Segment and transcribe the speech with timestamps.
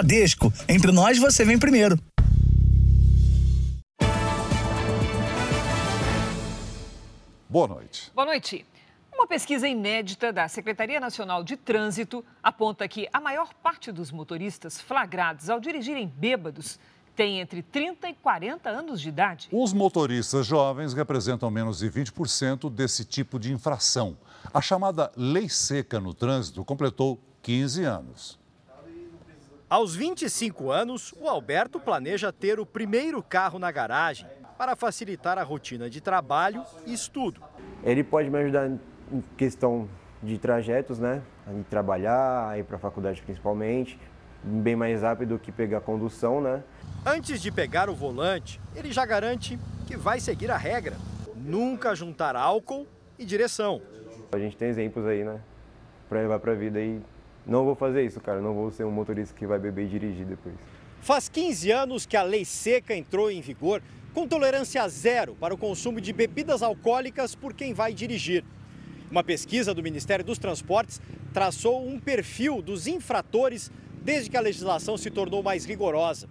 [0.00, 0.50] Bradesco.
[0.66, 1.98] Entre nós, você vem primeiro.
[7.48, 8.10] Boa noite.
[8.14, 8.64] Boa noite.
[9.12, 14.80] Uma pesquisa inédita da Secretaria Nacional de Trânsito aponta que a maior parte dos motoristas
[14.80, 16.78] flagrados ao dirigirem bêbados
[17.14, 19.48] tem entre 30 e 40 anos de idade.
[19.52, 24.16] Os motoristas jovens representam menos de 20% desse tipo de infração.
[24.54, 28.39] A chamada lei seca no trânsito completou 15 anos.
[29.70, 34.26] Aos 25 anos, o Alberto planeja ter o primeiro carro na garagem
[34.58, 37.40] para facilitar a rotina de trabalho e estudo.
[37.84, 38.80] Ele pode me ajudar em
[39.36, 39.88] questão
[40.20, 41.22] de trajetos, né?
[41.56, 43.96] Ir trabalhar, ir para a faculdade principalmente,
[44.42, 46.64] bem mais rápido que pegar a condução, né?
[47.06, 49.56] Antes de pegar o volante, ele já garante
[49.86, 50.96] que vai seguir a regra:
[51.36, 53.80] nunca juntar álcool e direção.
[54.32, 55.40] A gente tem exemplos aí, né?
[56.08, 57.00] Para levar para a vida e
[57.46, 58.40] não vou fazer isso, cara.
[58.40, 60.54] Não vou ser um motorista que vai beber e dirigir depois.
[61.00, 63.82] Faz 15 anos que a lei seca entrou em vigor
[64.12, 68.44] com tolerância zero para o consumo de bebidas alcoólicas por quem vai dirigir.
[69.10, 71.00] Uma pesquisa do Ministério dos Transportes
[71.32, 73.70] traçou um perfil dos infratores
[74.02, 76.28] desde que a legislação se tornou mais rigorosa.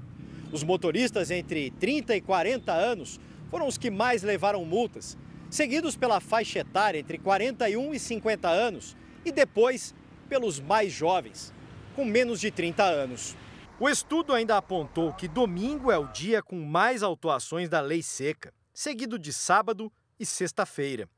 [0.52, 5.18] Os motoristas entre 30 e 40 anos foram os que mais levaram multas,
[5.50, 8.96] seguidos pela faixa etária entre 41 e 50 anos
[9.26, 9.94] e depois
[10.30, 11.52] pelos mais jovens,
[11.96, 13.36] com menos de 30 anos.
[13.80, 18.54] O estudo ainda apontou que domingo é o dia com mais autuações da lei seca,
[18.74, 21.10] seguido de sábado e sexta-feira.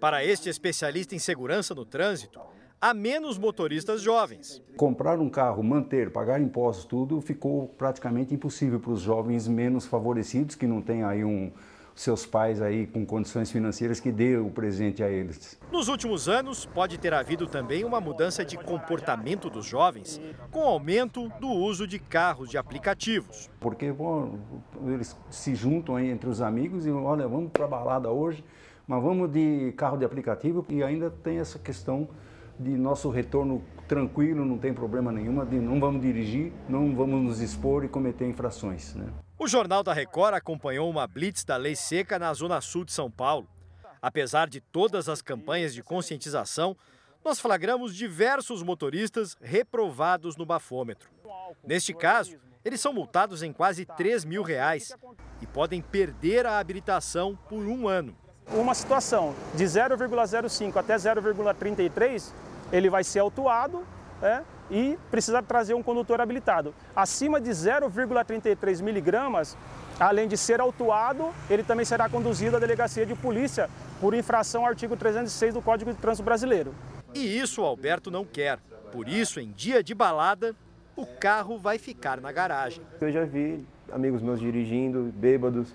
[0.00, 2.40] Para este especialista em segurança no trânsito,
[2.80, 4.62] há menos motoristas jovens.
[4.76, 10.54] Comprar um carro, manter, pagar impostos, tudo ficou praticamente impossível para os jovens menos favorecidos,
[10.54, 11.52] que não têm aí um,
[11.96, 15.58] seus pais aí com condições financeiras que dê o presente a eles.
[15.72, 20.66] Nos últimos anos, pode ter havido também uma mudança de comportamento dos jovens, com o
[20.66, 23.50] aumento do uso de carros de aplicativos.
[23.58, 24.38] Porque bom,
[24.86, 28.44] eles se juntam aí entre os amigos e olha, vamos para a balada hoje,
[28.86, 32.06] mas vamos de carro de aplicativo e ainda tem essa questão
[32.60, 37.40] de nosso retorno tranquilo, não tem problema nenhuma, de não vamos dirigir, não vamos nos
[37.40, 38.94] expor e cometer infrações.
[38.94, 39.06] Né?
[39.38, 43.10] O Jornal da Record acompanhou uma blitz da lei seca na zona sul de São
[43.10, 43.48] Paulo.
[44.00, 46.76] Apesar de todas as campanhas de conscientização,
[47.24, 51.10] nós flagramos diversos motoristas reprovados no bafômetro.
[51.64, 54.92] Neste caso, eles são multados em quase 3 mil reais
[55.40, 58.16] e podem perder a habilitação por um ano.
[58.52, 62.32] Uma situação de 0,05 até 0,33,
[62.72, 63.86] ele vai ser autuado
[64.20, 66.74] né, e precisa trazer um condutor habilitado.
[66.94, 69.56] Acima de 0,33 miligramas,
[69.98, 74.68] além de ser autuado, ele também será conduzido à delegacia de polícia por infração ao
[74.68, 76.74] artigo 306 do Código de Trânsito Brasileiro.
[77.14, 78.58] E isso o Alberto não quer.
[78.92, 80.54] Por isso, em dia de balada,
[80.94, 82.82] o carro vai ficar na garagem.
[83.00, 85.72] Eu já vi amigos meus dirigindo, bêbados,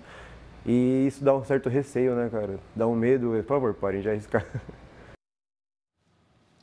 [0.64, 2.58] e isso dá um certo receio, né, cara?
[2.74, 3.30] Dá um medo.
[3.30, 4.46] Por favor, parem de arriscar.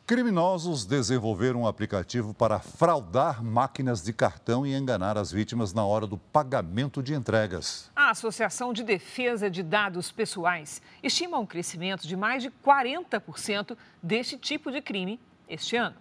[0.10, 6.08] Criminosos desenvolveram um aplicativo para fraudar máquinas de cartão e enganar as vítimas na hora
[6.08, 7.92] do pagamento de entregas.
[7.96, 14.36] A Associação de Defesa de Dados Pessoais estima um crescimento de mais de 40% deste
[14.36, 15.98] tipo de crime este ano.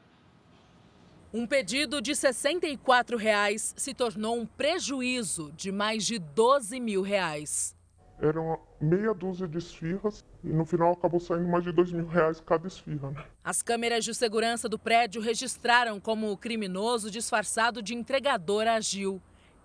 [1.30, 7.76] Um pedido de 64 reais se tornou um prejuízo de mais de 12 mil reais
[8.20, 12.40] eram meia dúzia de esfirras e no final acabou saindo mais de dois mil reais
[12.40, 13.10] cada esfirra.
[13.10, 13.24] Né?
[13.42, 19.20] As câmeras de segurança do prédio registraram como o criminoso disfarçado de entregador agiu.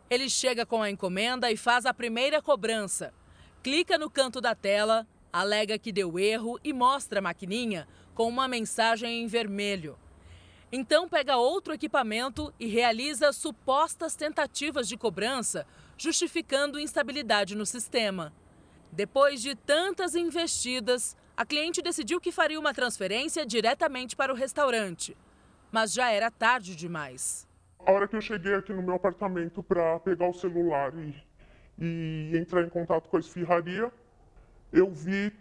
[0.09, 3.13] Ele chega com a encomenda e faz a primeira cobrança.
[3.62, 8.47] Clica no canto da tela, alega que deu erro e mostra a maquininha com uma
[8.47, 9.97] mensagem em vermelho.
[10.72, 15.67] Então pega outro equipamento e realiza supostas tentativas de cobrança,
[15.97, 18.33] justificando instabilidade no sistema.
[18.95, 25.17] Depois de tantas investidas, a cliente decidiu que faria uma transferência diretamente para o restaurante.
[25.71, 27.47] Mas já era tarde demais.
[27.79, 31.15] A hora que eu cheguei aqui no meu apartamento para pegar o celular e,
[31.79, 33.91] e entrar em contato com a esfirraria,
[34.71, 35.33] eu vi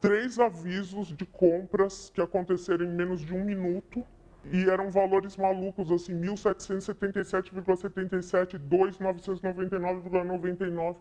[0.00, 4.06] três avisos de compras que aconteceram em menos de um minuto
[4.52, 10.96] e eram valores malucos, assim, 1.777,77, 2.999,99.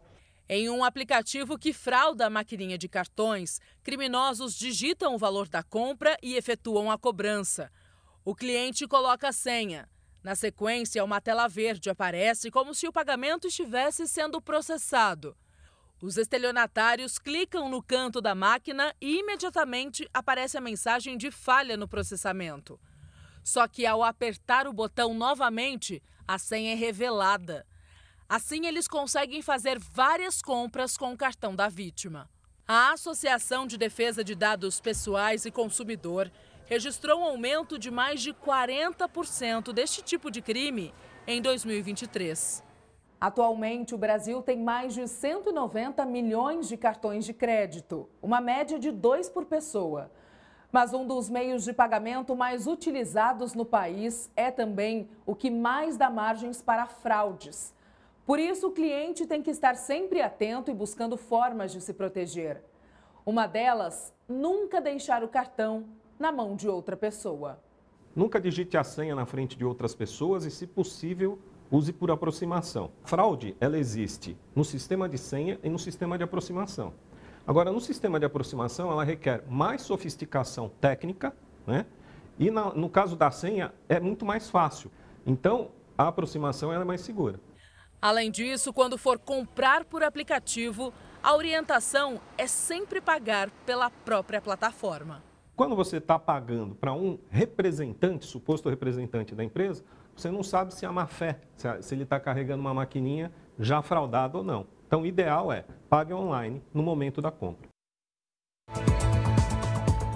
[0.51, 6.17] Em um aplicativo que frauda a maquininha de cartões, criminosos digitam o valor da compra
[6.23, 7.71] e efetuam a cobrança.
[8.25, 9.87] O cliente coloca a senha.
[10.23, 15.37] Na sequência, uma tela verde aparece como se o pagamento estivesse sendo processado.
[16.01, 21.87] Os estelionatários clicam no canto da máquina e imediatamente aparece a mensagem de falha no
[21.87, 22.79] processamento.
[23.43, 27.67] Só que ao apertar o botão novamente, a senha é revelada.
[28.29, 32.29] Assim, eles conseguem fazer várias compras com o cartão da vítima.
[32.67, 36.31] A Associação de Defesa de Dados Pessoais e Consumidor
[36.67, 40.93] registrou um aumento de mais de 40% deste tipo de crime
[41.25, 42.63] em 2023.
[43.19, 48.91] Atualmente, o Brasil tem mais de 190 milhões de cartões de crédito, uma média de
[48.91, 50.11] dois por pessoa.
[50.71, 55.97] Mas um dos meios de pagamento mais utilizados no país é também o que mais
[55.97, 57.73] dá margens para fraudes.
[58.29, 62.61] Por isso, o cliente tem que estar sempre atento e buscando formas de se proteger.
[63.25, 65.85] Uma delas, nunca deixar o cartão
[66.19, 67.59] na mão de outra pessoa.
[68.15, 71.39] Nunca digite a senha na frente de outras pessoas e, se possível,
[71.71, 72.91] use por aproximação.
[73.03, 76.93] Fraude, ela existe no sistema de senha e no sistema de aproximação.
[77.47, 81.35] Agora, no sistema de aproximação, ela requer mais sofisticação técnica,
[81.65, 81.83] né?
[82.37, 84.91] E no caso da senha, é muito mais fácil.
[85.25, 87.39] Então, a aproximação é mais segura.
[88.01, 95.21] Além disso, quando for comprar por aplicativo, a orientação é sempre pagar pela própria plataforma.
[95.53, 99.83] Quando você está pagando para um representante, suposto representante da empresa,
[100.15, 101.41] você não sabe se é má fé,
[101.81, 104.65] se ele está carregando uma maquininha já fraudada ou não.
[104.87, 107.68] Então, o ideal é pague online no momento da compra.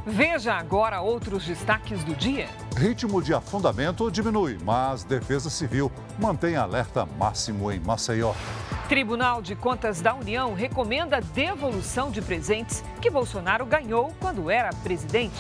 [0.06, 2.50] Veja agora outros destaques do dia.
[2.76, 5.90] Ritmo de afundamento diminui, mas Defesa Civil
[6.20, 8.34] mantém alerta máximo em Maceió.
[8.90, 15.40] Tribunal de Contas da União recomenda devolução de presentes que Bolsonaro ganhou quando era presidente.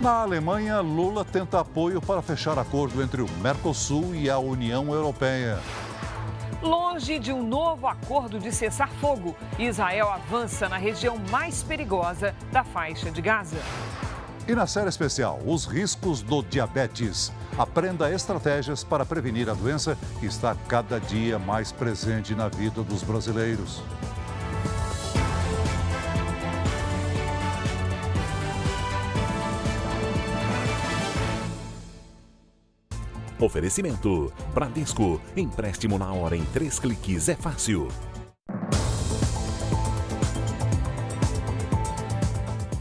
[0.00, 5.58] Na Alemanha, Lula tenta apoio para fechar acordo entre o Mercosul e a União Europeia.
[6.64, 13.10] Longe de um novo acordo de cessar-fogo, Israel avança na região mais perigosa da faixa
[13.10, 13.58] de Gaza.
[14.48, 17.30] E na série especial, os riscos do diabetes.
[17.58, 23.02] Aprenda estratégias para prevenir a doença que está cada dia mais presente na vida dos
[23.02, 23.82] brasileiros.
[33.44, 35.20] Oferecimento: Bradesco.
[35.36, 37.88] Empréstimo na hora em três cliques é fácil.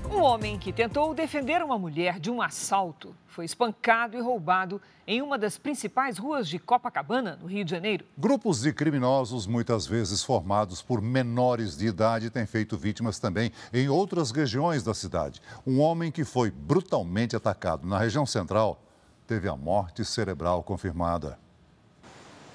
[0.09, 5.21] Um homem que tentou defender uma mulher de um assalto foi espancado e roubado em
[5.21, 8.05] uma das principais ruas de Copacabana, no Rio de Janeiro.
[8.17, 13.89] Grupos de criminosos, muitas vezes formados por menores de idade, têm feito vítimas também em
[13.89, 15.41] outras regiões da cidade.
[15.67, 18.79] Um homem que foi brutalmente atacado na região central
[19.27, 21.39] teve a morte cerebral confirmada.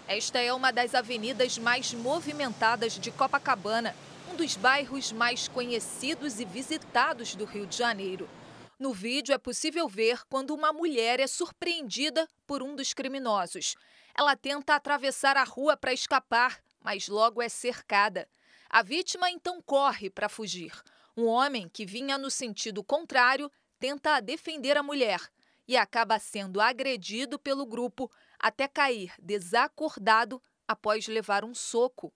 [0.06, 3.94] Esta é uma das avenidas mais movimentadas de Copacabana,
[4.32, 8.28] um dos bairros mais conhecidos e visitados do Rio de Janeiro.
[8.78, 13.74] No vídeo é possível ver quando uma mulher é surpreendida por um dos criminosos.
[14.14, 18.28] Ela tenta atravessar a rua para escapar, mas logo é cercada.
[18.70, 20.72] A vítima então corre para fugir.
[21.16, 25.20] Um homem que vinha no sentido contrário tenta defender a mulher,
[25.68, 28.10] e acaba sendo agredido pelo grupo
[28.40, 32.10] até cair desacordado após levar um soco.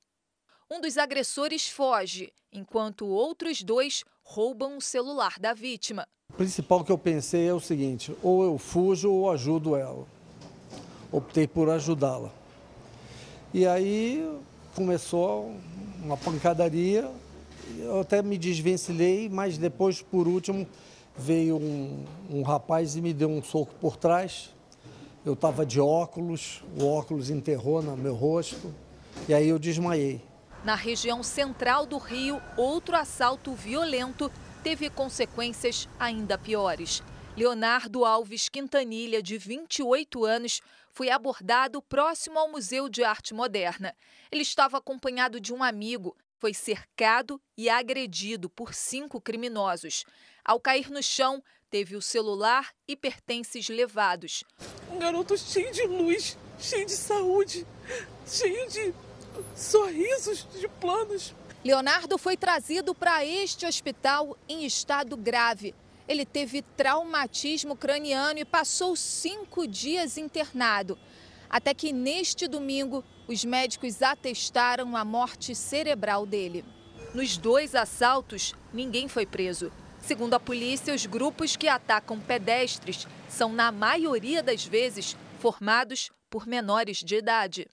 [0.70, 6.08] Um dos agressores foge, enquanto outros dois roubam o celular da vítima.
[6.31, 10.06] O principal que eu pensei é o seguinte: ou eu fujo ou ajudo ela.
[11.10, 12.32] Optei por ajudá-la.
[13.52, 14.26] E aí
[14.75, 15.54] começou
[16.02, 17.11] uma pancadaria.
[17.78, 20.66] Eu até me desvencilhei, mas depois, por último,
[21.16, 24.54] veio um, um rapaz e me deu um soco por trás.
[25.25, 28.75] Eu estava de óculos, o óculos enterrou no meu rosto
[29.28, 30.21] e aí eu desmaiei.
[30.64, 34.31] Na região central do Rio, outro assalto violento
[34.62, 37.02] teve consequências ainda piores.
[37.37, 40.61] Leonardo Alves Quintanilha, de 28 anos,
[40.92, 43.97] foi abordado próximo ao Museu de Arte Moderna.
[44.31, 50.04] Ele estava acompanhado de um amigo, foi cercado e agredido por cinco criminosos.
[50.44, 54.42] Ao cair no chão, teve o celular e pertences levados.
[54.90, 57.64] Um garoto cheio de luz, cheio de saúde,
[58.26, 58.92] cheio de
[59.56, 61.32] sorrisos, de planos.
[61.64, 65.75] Leonardo foi trazido para este hospital em estado grave.
[66.08, 70.99] Ele teve traumatismo craniano e passou cinco dias internado.
[71.49, 76.64] Até que neste domingo, os médicos atestaram a morte cerebral dele.
[77.14, 79.70] Nos dois assaltos, ninguém foi preso.
[80.02, 86.44] Segundo a polícia, os grupos que atacam pedestres são, na maioria das vezes, formados por
[86.44, 87.68] menores de idade.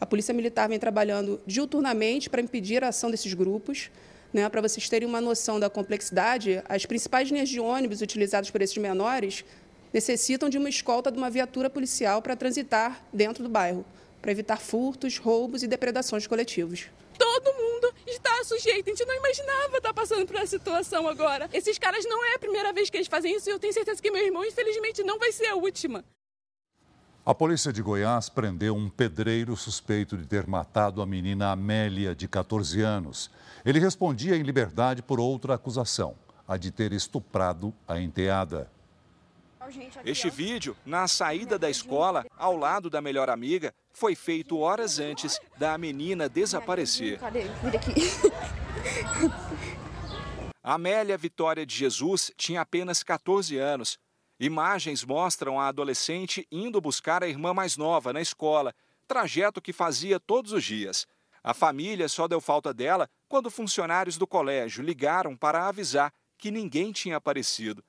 [0.00, 3.90] A Polícia Militar vem trabalhando diuturnamente para impedir a ação desses grupos.
[4.32, 8.62] Né, para vocês terem uma noção da complexidade, as principais linhas de ônibus utilizadas por
[8.62, 9.44] esses menores
[9.92, 13.84] necessitam de uma escolta de uma viatura policial para transitar dentro do bairro,
[14.22, 16.88] para evitar furtos, roubos e depredações coletivos.
[17.34, 18.86] Todo mundo está sujeito.
[18.86, 21.50] A gente não imaginava estar passando por essa situação agora.
[21.52, 24.00] Esses caras não é a primeira vez que eles fazem isso e eu tenho certeza
[24.00, 26.04] que meu irmão, infelizmente, não vai ser a última.
[27.26, 32.28] A polícia de Goiás prendeu um pedreiro suspeito de ter matado a menina Amélia, de
[32.28, 33.30] 14 anos.
[33.64, 36.14] Ele respondia em liberdade por outra acusação,
[36.46, 38.70] a de ter estuprado a enteada.
[40.04, 45.40] Este vídeo, na saída da escola, ao lado da melhor amiga, foi feito horas antes
[45.56, 47.18] da menina desaparecer.
[47.18, 47.44] Cadê?
[47.62, 47.94] Vira aqui.
[50.62, 53.98] Amélia Vitória de Jesus tinha apenas 14 anos.
[54.38, 58.74] Imagens mostram a adolescente indo buscar a irmã mais nova na escola,
[59.06, 61.06] trajeto que fazia todos os dias.
[61.42, 66.90] A família só deu falta dela quando funcionários do colégio ligaram para avisar que ninguém
[66.90, 67.84] tinha aparecido.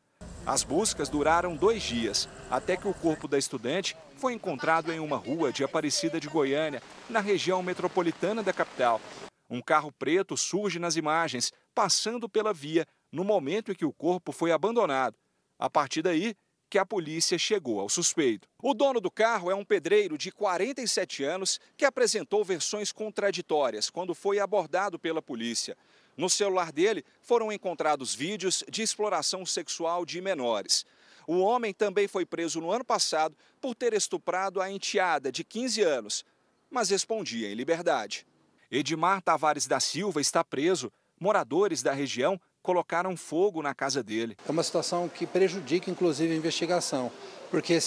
[0.46, 5.18] As buscas duraram dois dias, até que o corpo da estudante foi encontrado em uma
[5.18, 9.00] rua de Aparecida de Goiânia, na região metropolitana da capital.
[9.48, 14.32] Um carro preto surge nas imagens, passando pela via no momento em que o corpo
[14.32, 15.16] foi abandonado.
[15.60, 16.36] A partir daí,
[16.72, 18.48] que a polícia chegou ao suspeito.
[18.64, 24.16] O dono do carro é um pedreiro de 47 anos que apresentou versões contraditórias quando
[24.16, 25.78] foi abordado pela polícia.
[26.18, 30.84] No celular dele foram encontrados vídeos de exploração sexual de menores.
[31.28, 35.82] O homem também foi preso no ano passado por ter estuprado a enteada de 15
[35.82, 36.26] anos,
[36.70, 38.26] mas respondia em liberdade.
[38.70, 40.92] Edmar Tavares da Silva está preso.
[41.20, 44.36] Moradores da região colocaram fogo na casa dele.
[44.48, 47.12] É uma situação que prejudica, inclusive, a investigação,
[47.52, 47.80] porque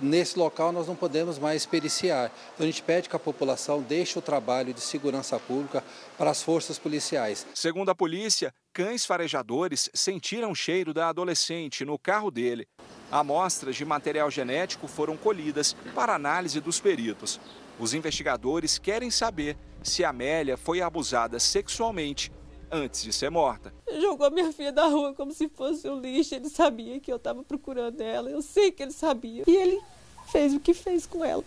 [0.00, 2.32] nesse local nós não podemos mais periciar.
[2.54, 5.84] Então a gente pede que a população deixe o trabalho de segurança pública
[6.16, 7.46] para as forças policiais.
[7.54, 12.66] Segundo a polícia, cães farejadores sentiram o cheiro da adolescente no carro dele.
[13.10, 17.40] Amostras de material genético foram colhidas para análise dos peritos.
[17.78, 22.30] Os investigadores querem saber se Amélia foi abusada sexualmente
[22.70, 23.72] antes de ser morta.
[24.00, 26.34] Jogou minha filha da rua como se fosse um lixo.
[26.34, 28.30] Ele sabia que eu estava procurando ela.
[28.30, 29.44] Eu sei que ele sabia.
[29.46, 29.80] E ele
[30.28, 31.44] fez o que fez com ela.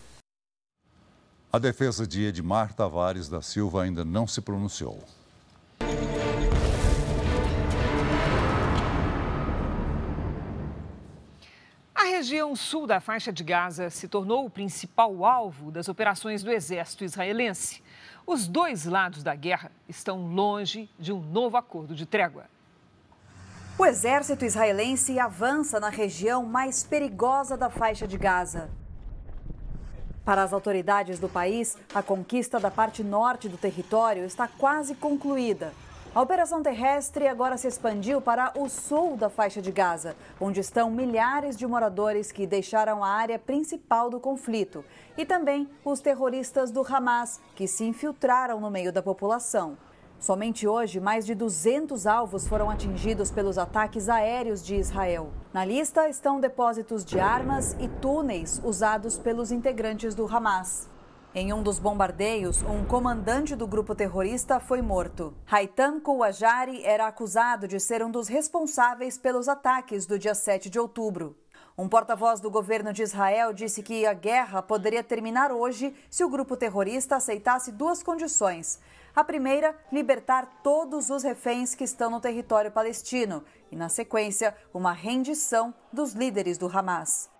[1.51, 4.99] A defesa de Edmar Tavares da Silva ainda não se pronunciou.
[11.93, 16.51] A região sul da faixa de Gaza se tornou o principal alvo das operações do
[16.51, 17.83] exército israelense.
[18.25, 22.45] Os dois lados da guerra estão longe de um novo acordo de trégua.
[23.77, 28.69] O exército israelense avança na região mais perigosa da faixa de Gaza.
[30.23, 35.73] Para as autoridades do país, a conquista da parte norte do território está quase concluída.
[36.15, 40.91] A operação terrestre agora se expandiu para o sul da faixa de Gaza, onde estão
[40.91, 44.85] milhares de moradores que deixaram a área principal do conflito,
[45.17, 49.75] e também os terroristas do Hamas, que se infiltraram no meio da população.
[50.19, 55.31] Somente hoje, mais de 200 alvos foram atingidos pelos ataques aéreos de Israel.
[55.51, 60.92] Na lista estão depósitos de armas e túneis usados pelos integrantes do Hamas.
[61.35, 65.33] Em um dos bombardeios, um comandante do grupo terrorista foi morto.
[65.49, 70.77] Haitam Kouajari era acusado de ser um dos responsáveis pelos ataques do dia 7 de
[70.77, 71.35] outubro.
[71.75, 76.29] Um porta-voz do governo de Israel disse que a guerra poderia terminar hoje se o
[76.29, 78.79] grupo terrorista aceitasse duas condições.
[79.15, 84.93] A primeira, libertar todos os reféns que estão no território palestino, e, na sequência, uma
[84.93, 87.32] rendição dos líderes do Hamas.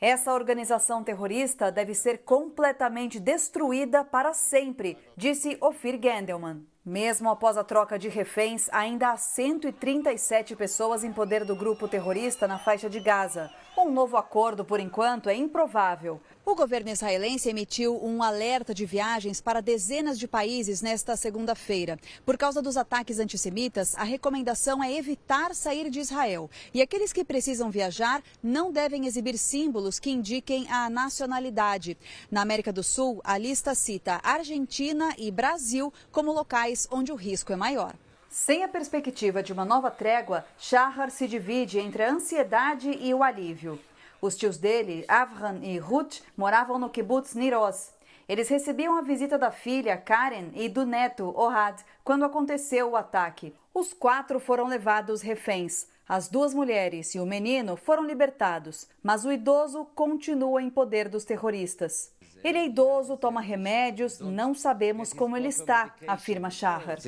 [0.00, 6.66] Essa organização terrorista deve ser completamente destruída para sempre, disse Ofir Gendelman.
[6.84, 12.46] Mesmo após a troca de reféns, ainda há 137 pessoas em poder do grupo terrorista
[12.46, 13.50] na faixa de Gaza.
[13.78, 16.18] Um novo acordo, por enquanto, é improvável.
[16.46, 21.98] O governo israelense emitiu um alerta de viagens para dezenas de países nesta segunda-feira.
[22.24, 26.50] Por causa dos ataques antissemitas, a recomendação é evitar sair de Israel.
[26.72, 31.98] E aqueles que precisam viajar não devem exibir símbolos que indiquem a nacionalidade.
[32.30, 37.52] Na América do Sul, a lista cita Argentina e Brasil como locais onde o risco
[37.52, 37.94] é maior.
[38.28, 43.22] Sem a perspectiva de uma nova trégua, Shahar se divide entre a ansiedade e o
[43.22, 43.78] alívio.
[44.20, 47.94] Os tios dele, Avram e Ruth, moravam no kibbutz Niroz.
[48.28, 53.54] Eles recebiam a visita da filha, Karen, e do neto, Ohad, quando aconteceu o ataque.
[53.72, 55.86] Os quatro foram levados reféns.
[56.08, 61.24] As duas mulheres e o menino foram libertados, mas o idoso continua em poder dos
[61.24, 62.12] terroristas.
[62.44, 66.98] Ele é idoso, toma remédios, não sabemos como ele está, afirma Shahar.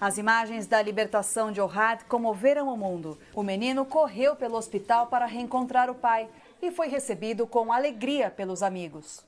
[0.00, 3.18] As imagens da libertação de Ohad comoveram o mundo.
[3.34, 6.28] O menino correu pelo hospital para reencontrar o pai
[6.62, 9.24] e foi recebido com alegria pelos amigos.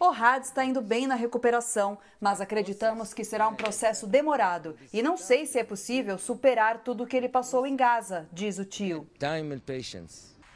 [0.00, 5.16] Ohad está indo bem na recuperação, mas acreditamos que será um processo demorado e não
[5.16, 9.08] sei se é possível superar tudo o que ele passou em Gaza, diz o tio.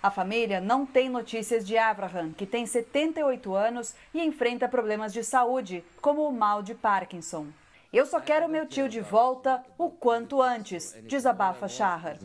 [0.02, 5.24] A família não tem notícias de Abraham, que tem 78 anos e enfrenta problemas de
[5.24, 7.46] saúde, como o mal de Parkinson.
[7.92, 12.18] Eu só quero meu tio de volta o quanto antes, desabafa Shahar.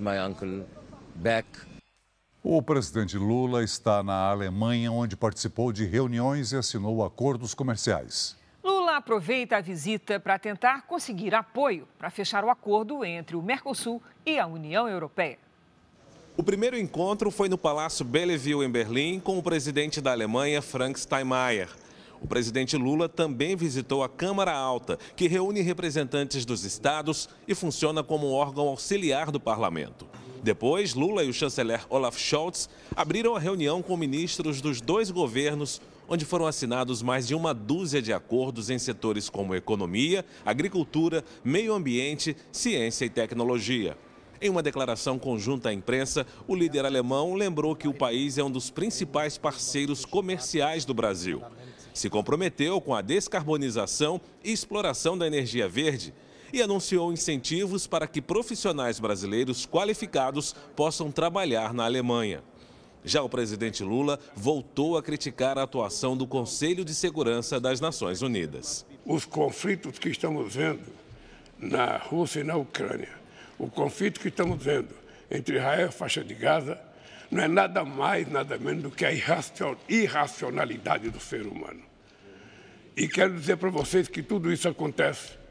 [2.45, 8.35] O presidente Lula está na Alemanha, onde participou de reuniões e assinou acordos comerciais.
[8.61, 14.03] Lula aproveita a visita para tentar conseguir apoio para fechar o acordo entre o Mercosul
[14.25, 15.39] e a União Europeia.
[16.35, 20.99] O primeiro encontro foi no Palácio Bellevue, em Berlim, com o presidente da Alemanha, Frank
[20.99, 21.69] Steinmeier.
[22.21, 28.03] O presidente Lula também visitou a Câmara Alta, que reúne representantes dos estados e funciona
[28.03, 30.05] como um órgão auxiliar do parlamento.
[30.43, 35.81] Depois, Lula e o chanceler Olaf Scholz abriram a reunião com ministros dos dois governos,
[36.05, 41.73] onde foram assinados mais de uma dúzia de acordos em setores como economia, agricultura, meio
[41.73, 43.97] ambiente, ciência e tecnologia.
[44.41, 48.51] Em uma declaração conjunta à imprensa, o líder alemão lembrou que o país é um
[48.51, 51.41] dos principais parceiros comerciais do Brasil.
[51.93, 56.13] Se comprometeu com a descarbonização e exploração da energia verde
[56.53, 62.43] e anunciou incentivos para que profissionais brasileiros qualificados possam trabalhar na Alemanha.
[63.03, 68.21] Já o presidente Lula voltou a criticar a atuação do Conselho de Segurança das Nações
[68.21, 68.85] Unidas.
[69.03, 70.85] Os conflitos que estamos vendo
[71.57, 73.09] na Rússia e na Ucrânia,
[73.57, 74.93] o conflito que estamos vendo
[75.31, 76.79] entre Israel e a faixa de Gaza,
[77.31, 79.11] não é nada mais, nada menos do que a
[79.89, 81.81] irracionalidade do ser humano.
[82.95, 85.42] E quero dizer para vocês que tudo isso acontece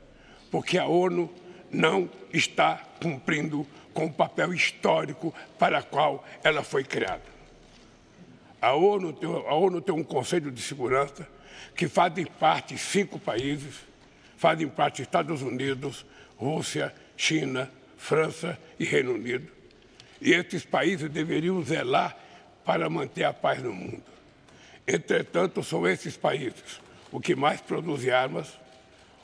[0.53, 1.33] porque a ONU
[1.71, 7.23] não está cumprindo com o papel histórico para o qual ela foi criada.
[8.61, 11.27] A ONU, tem, a ONU tem um Conselho de Segurança
[11.75, 13.77] que fazem parte cinco países,
[14.37, 16.05] fazem parte Estados Unidos,
[16.37, 19.51] Rússia, China, França e Reino Unido.
[20.21, 22.15] E esses países deveriam zelar
[22.63, 24.05] para manter a paz no mundo.
[24.87, 28.59] Entretanto, são esses países o que mais produzem armas,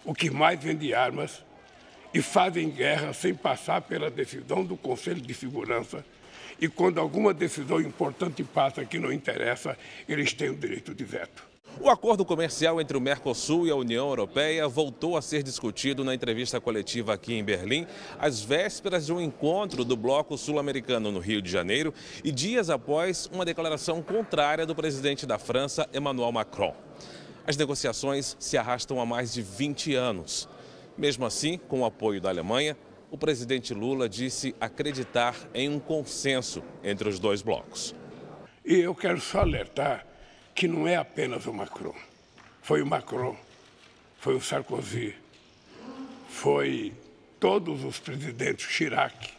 [0.05, 1.45] o que mais vende armas
[2.13, 6.05] e fazem guerra sem passar pela decisão do Conselho de Segurança.
[6.61, 9.77] E quando alguma decisão importante passa que não interessa,
[10.09, 11.49] eles têm o direito de veto.
[11.81, 16.13] O acordo comercial entre o Mercosul e a União Europeia voltou a ser discutido na
[16.13, 17.87] entrevista coletiva aqui em Berlim,
[18.19, 23.31] às vésperas de um encontro do Bloco Sul-Americano no Rio de Janeiro e dias após
[23.33, 26.75] uma declaração contrária do presidente da França, Emmanuel Macron.
[27.49, 30.47] As negociações se arrastam há mais de 20 anos.
[30.99, 32.77] Mesmo assim, com o apoio da Alemanha,
[33.11, 37.95] o presidente Lula disse acreditar em um consenso entre os dois blocos.
[38.63, 40.07] E eu quero só alertar
[40.55, 41.95] que não é apenas o Macron.
[42.61, 43.35] Foi o Macron,
[44.21, 45.15] foi o Sarkozy,
[46.29, 46.93] foi
[47.41, 49.31] todos os presidentes Chirac.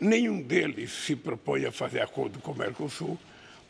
[0.00, 3.18] Nenhum deles se propõe a fazer acordo com o Mercosul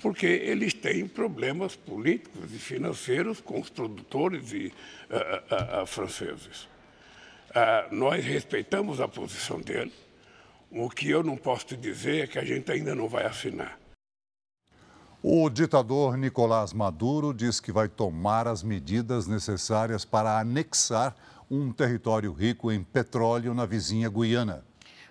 [0.02, 6.68] porque eles têm problemas políticos e financeiros com os produtores e, uh, uh, uh, franceses.
[7.90, 9.92] nós respeitamos a posição dele.
[10.70, 13.78] O que eu não posso te dizer é que a gente ainda não vai assinar.
[15.22, 21.14] O ditador Nicolás Maduro diz que vai tomar as medidas necessárias para anexar
[21.50, 24.64] um território rico em petróleo na vizinha Guiana.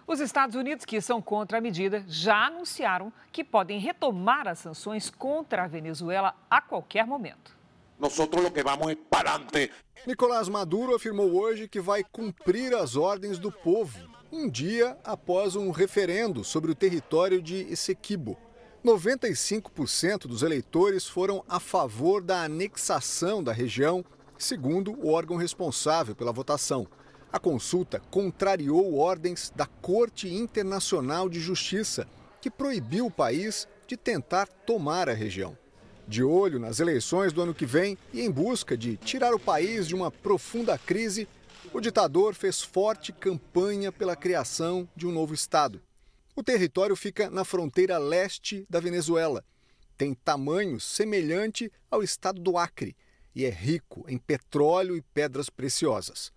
[0.09, 5.07] Os Estados Unidos, que são contra a medida, já anunciaram que podem retomar as sanções
[5.07, 7.55] contra a Venezuela a qualquer momento.
[7.99, 9.71] Nosotros lo que vamos para adelante.
[10.07, 13.99] Nicolás Maduro afirmou hoje que vai cumprir as ordens do povo,
[14.31, 18.35] um dia após um referendo sobre o território de Essequibo.
[18.83, 24.03] 95% dos eleitores foram a favor da anexação da região,
[24.39, 26.87] segundo o órgão responsável pela votação.
[27.31, 32.07] A consulta contrariou ordens da Corte Internacional de Justiça,
[32.41, 35.55] que proibiu o país de tentar tomar a região.
[36.07, 39.87] De olho nas eleições do ano que vem e em busca de tirar o país
[39.87, 41.27] de uma profunda crise,
[41.71, 45.79] o ditador fez forte campanha pela criação de um novo Estado.
[46.35, 49.45] O território fica na fronteira leste da Venezuela.
[49.95, 52.95] Tem tamanho semelhante ao estado do Acre
[53.35, 56.31] e é rico em petróleo e pedras preciosas.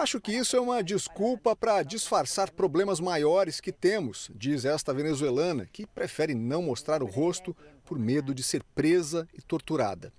[0.00, 5.68] Acho que isso é uma desculpa para disfarçar problemas maiores que temos, diz esta venezuelana,
[5.70, 10.10] que prefere não mostrar o rosto por medo de ser presa e torturada.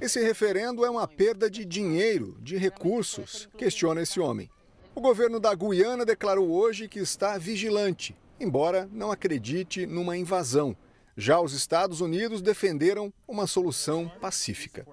[0.00, 4.50] Esse referendo é uma perda de dinheiro, de recursos, questiona esse homem.
[4.94, 10.74] O governo da Guiana declarou hoje que está vigilante, embora não acredite numa invasão.
[11.14, 14.86] Já os Estados Unidos defenderam uma solução pacífica.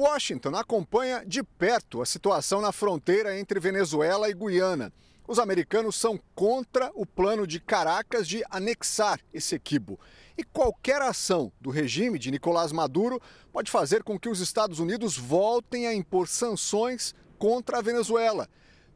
[0.00, 4.90] Washington acompanha de perto a situação na fronteira entre Venezuela e Guiana.
[5.28, 10.00] Os americanos são contra o plano de Caracas de anexar esse equibo.
[10.38, 13.20] E qualquer ação do regime de Nicolás Maduro
[13.52, 18.48] pode fazer com que os Estados Unidos voltem a impor sanções contra a Venezuela,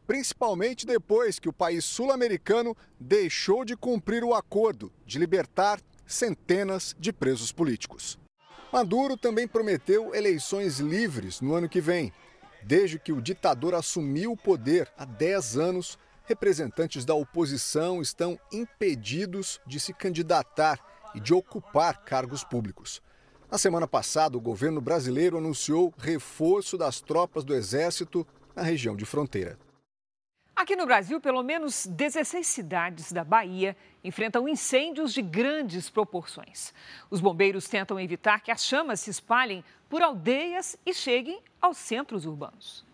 [0.07, 7.13] principalmente depois que o país sul-americano deixou de cumprir o acordo de libertar centenas de
[7.13, 8.24] presos políticos.
[8.75, 12.13] Maduro também prometeu eleições livres no ano que vem.
[12.61, 19.61] Desde que o ditador assumiu o poder há 10 anos, representantes da oposição estão impedidos
[19.65, 20.81] de se candidatar
[21.15, 23.01] e de ocupar cargos públicos.
[23.49, 29.05] Na semana passada, o governo brasileiro anunciou reforço das tropas do Exército na região de
[29.05, 29.57] fronteira.
[30.57, 36.73] Aqui no Brasil, pelo menos 16 cidades da Bahia enfrentam incêndios de grandes proporções.
[37.11, 42.25] Os bombeiros tentam evitar que as chamas se espalhem por aldeias e cheguem aos centros
[42.25, 42.85] urbanos.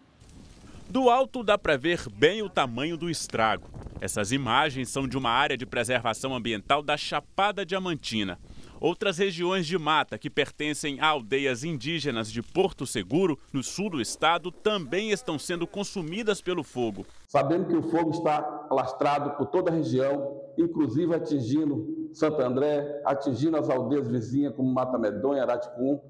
[0.89, 3.69] Do alto dá para ver bem o tamanho do estrago.
[4.01, 8.41] Essas imagens são de uma área de preservação ambiental da Chapada Diamantina.
[8.81, 14.01] Outras regiões de mata que pertencem a aldeias indígenas de Porto Seguro, no sul do
[14.01, 17.07] estado, também estão sendo consumidas pelo fogo.
[17.29, 18.39] Sabendo que o fogo está
[18.71, 24.99] alastrado por toda a região, inclusive atingindo Santo André, atingindo as aldeias vizinhas como Mata
[24.99, 26.01] Medonha, Araticum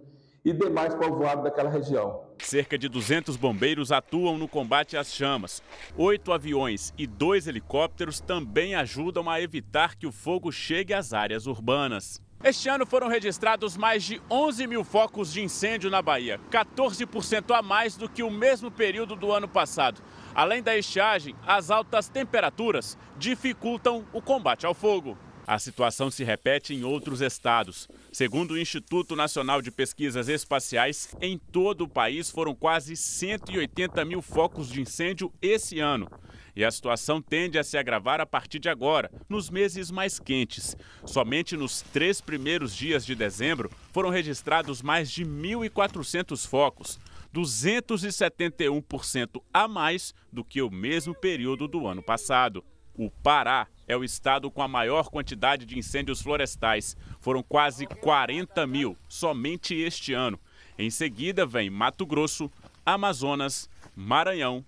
[0.44, 2.22] e demais povoados daquela região.
[2.38, 5.60] Cerca de 200 bombeiros atuam no combate às chamas.
[5.96, 11.48] Oito aviões e dois helicópteros também ajudam a evitar que o fogo chegue às áreas
[11.48, 12.22] urbanas.
[12.42, 17.60] Este ano foram registrados mais de 11 mil focos de incêndio na Bahia, 14% a
[17.60, 20.00] mais do que o mesmo período do ano passado.
[20.34, 25.18] Além da estiagem, as altas temperaturas dificultam o combate ao fogo.
[25.46, 27.86] A situação se repete em outros estados.
[28.10, 34.22] Segundo o Instituto Nacional de Pesquisas Espaciais, em todo o país foram quase 180 mil
[34.22, 36.08] focos de incêndio esse ano.
[36.54, 40.76] E a situação tende a se agravar a partir de agora, nos meses mais quentes.
[41.04, 46.98] Somente nos três primeiros dias de dezembro foram registrados mais de 1.400 focos,
[47.34, 52.64] 271% a mais do que o mesmo período do ano passado.
[52.94, 56.96] O Pará é o estado com a maior quantidade de incêndios florestais.
[57.20, 60.38] Foram quase 40 mil somente este ano.
[60.76, 62.50] Em seguida vem Mato Grosso,
[62.84, 64.64] Amazonas, Maranhão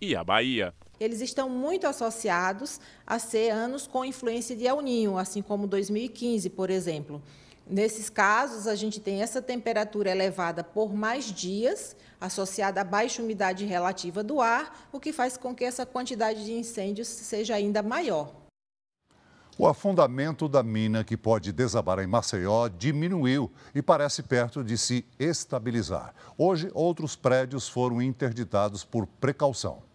[0.00, 5.18] e a Bahia eles estão muito associados a ser anos com influência de El Ninho,
[5.18, 7.22] assim como 2015, por exemplo.
[7.70, 13.66] Nesses casos, a gente tem essa temperatura elevada por mais dias, associada à baixa umidade
[13.66, 18.32] relativa do ar, o que faz com que essa quantidade de incêndios seja ainda maior.
[19.58, 25.04] O afundamento da mina que pode desabar em Maceió diminuiu e parece perto de se
[25.18, 26.14] estabilizar.
[26.38, 29.87] Hoje, outros prédios foram interditados por precaução.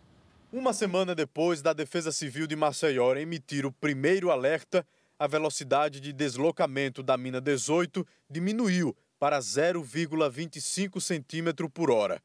[0.56, 4.86] Uma semana depois da Defesa Civil de Maceió emitir o primeiro alerta,
[5.18, 12.22] a velocidade de deslocamento da mina 18 diminuiu para 0,25 centímetro por hora.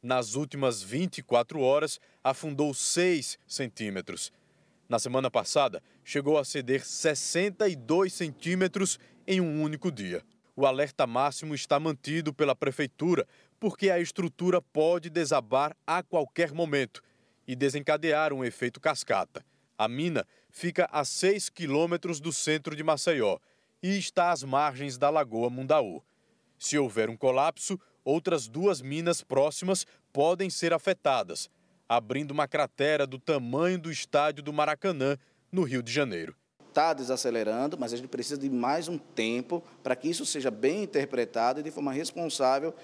[0.00, 4.32] Nas últimas 24 horas, afundou 6 centímetros.
[4.88, 10.22] Na semana passada, chegou a ceder 62 centímetros em um único dia.
[10.54, 13.26] O alerta máximo está mantido pela Prefeitura,
[13.58, 17.02] porque a estrutura pode desabar a qualquer momento
[17.46, 19.44] e desencadear um efeito cascata.
[19.78, 23.38] A mina fica a 6 quilômetros do centro de Maceió
[23.82, 26.02] e está às margens da Lagoa Mundaú.
[26.58, 31.50] Se houver um colapso, outras duas minas próximas podem ser afetadas,
[31.88, 35.18] abrindo uma cratera do tamanho do estádio do Maracanã,
[35.52, 36.34] no Rio de Janeiro.
[36.68, 40.82] Está desacelerando, mas a gente precisa de mais um tempo para que isso seja bem
[40.82, 42.74] interpretado e de forma responsável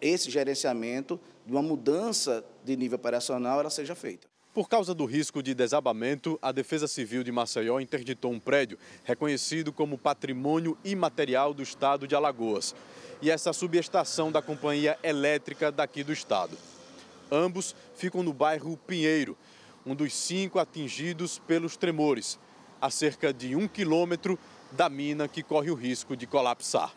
[0.00, 4.32] esse gerenciamento de uma mudança de nível operacional ela seja feita.
[4.54, 9.72] Por causa do risco de desabamento, a Defesa Civil de Maceió interditou um prédio reconhecido
[9.72, 12.74] como patrimônio imaterial do estado de Alagoas
[13.22, 16.58] e essa subestação da companhia elétrica daqui do estado.
[17.30, 19.38] Ambos ficam no bairro Pinheiro,
[19.86, 22.38] um dos cinco atingidos pelos tremores,
[22.78, 24.38] a cerca de um quilômetro
[24.70, 26.92] da mina que corre o risco de colapsar.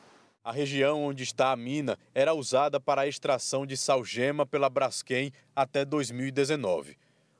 [0.46, 5.34] A região onde está a mina era usada para a extração de salgema pela Braskem
[5.56, 6.96] até 2019.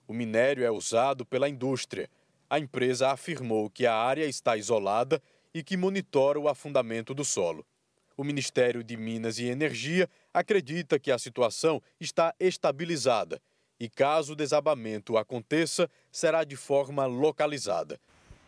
[0.08, 2.10] O minério é usado pela indústria.
[2.50, 5.22] A empresa afirmou que a área está isolada
[5.54, 7.64] e que monitora o afundamento do solo.
[8.18, 13.40] O Ministério de Minas e Energia acredita que a situação está estabilizada
[13.80, 18.00] e caso o desabamento aconteça, será de forma localizada.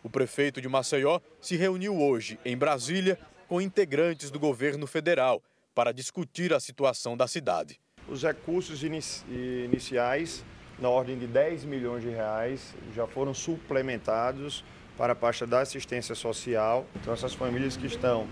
[0.04, 5.42] O prefeito de Maceió se reuniu hoje em Brasília com integrantes do governo federal
[5.74, 7.80] para discutir a situação da cidade.
[8.08, 10.44] Os recursos iniciais,
[10.80, 14.64] na ordem de 10 milhões de reais, já foram suplementados
[14.98, 16.86] para a pasta da assistência social.
[16.96, 18.28] Então, essas famílias que estão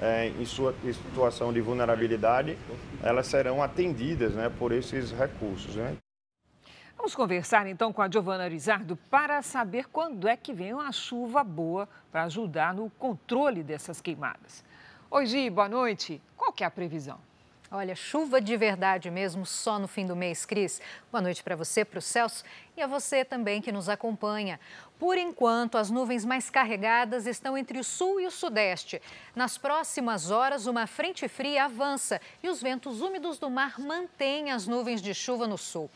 [0.00, 2.58] é, em sua situação de vulnerabilidade,
[3.02, 5.76] elas serão atendidas né, por esses recursos.
[5.76, 5.96] Né?
[7.02, 11.42] Vamos conversar então com a Giovana Rizardo para saber quando é que vem uma chuva
[11.42, 14.62] boa para ajudar no controle dessas queimadas.
[15.10, 16.22] Oi, Gi, boa noite.
[16.36, 17.18] Qual que é a previsão?
[17.72, 20.80] Olha, chuva de verdade mesmo só no fim do mês, Cris.
[21.10, 22.44] Boa noite para você, para o Celso
[22.76, 24.60] e a você também que nos acompanha.
[24.96, 29.02] Por enquanto, as nuvens mais carregadas estão entre o sul e o sudeste.
[29.34, 34.68] Nas próximas horas, uma frente fria avança e os ventos úmidos do mar mantêm as
[34.68, 35.90] nuvens de chuva no sul.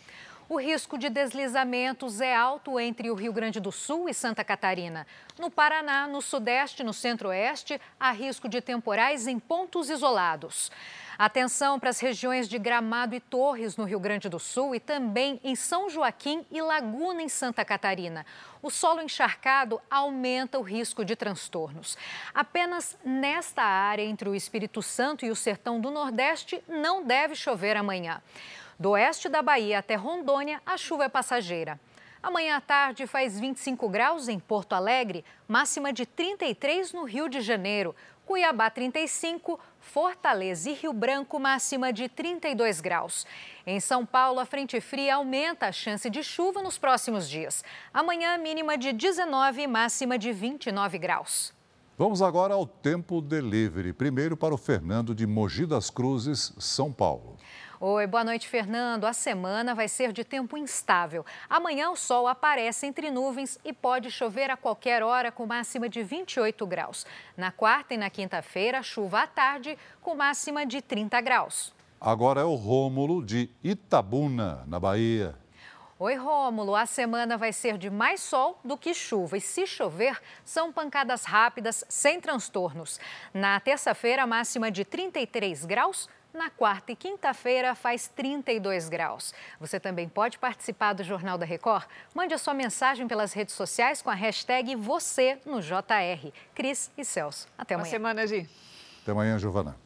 [0.49, 5.05] O risco de deslizamentos é alto entre o Rio Grande do Sul e Santa Catarina.
[5.37, 10.71] No Paraná, no Sudeste e no Centro-Oeste, há risco de temporais em pontos isolados.
[11.19, 15.41] Atenção para as regiões de Gramado e Torres, no Rio Grande do Sul, e também
[15.43, 18.25] em São Joaquim e Laguna, em Santa Catarina.
[18.63, 21.99] O solo encharcado aumenta o risco de transtornos.
[22.33, 27.77] Apenas nesta área, entre o Espírito Santo e o sertão do Nordeste, não deve chover
[27.77, 28.23] amanhã.
[28.79, 31.81] Do oeste da Bahia até Rondônia, a chuva é passageira.
[32.23, 37.41] Amanhã à tarde faz 25 graus em Porto Alegre, máxima de 33 no Rio de
[37.41, 37.95] Janeiro.
[38.27, 43.25] Cuiabá 35, Fortaleza e Rio Branco máxima de 32 graus.
[43.65, 47.65] Em São Paulo, a frente fria aumenta a chance de chuva nos próximos dias.
[47.95, 51.55] Amanhã, mínima de 19 e máxima de 29 graus.
[51.97, 53.93] Vamos agora ao tempo delivery.
[53.93, 57.36] Primeiro para o Fernando de Mogi das Cruzes, São Paulo.
[57.79, 59.05] Oi, boa noite, Fernando.
[59.05, 61.27] A semana vai ser de tempo instável.
[61.47, 66.03] Amanhã o sol aparece entre nuvens e pode chover a qualquer hora com máxima de
[66.03, 67.05] 28 graus.
[67.37, 71.75] Na quarta e na quinta-feira, chuva à tarde com máxima de 30 graus.
[72.01, 75.35] Agora é o Rômulo de Itabuna, na Bahia.
[75.99, 76.75] Oi, Rômulo.
[76.75, 79.37] A semana vai ser de mais sol do que chuva.
[79.37, 82.99] E se chover, são pancadas rápidas, sem transtornos.
[83.35, 89.35] Na terça-feira, máxima de 33 graus na quarta e quinta-feira faz 32 graus.
[89.59, 91.87] Você também pode participar do Jornal da Record?
[92.15, 96.31] Mande a sua mensagem pelas redes sociais com a hashtag você no JR.
[96.55, 97.49] Cris e Celso.
[97.59, 97.85] Até amanhã.
[97.85, 98.49] Boa semana, Gi.
[99.03, 99.77] Até amanhã, Giovana.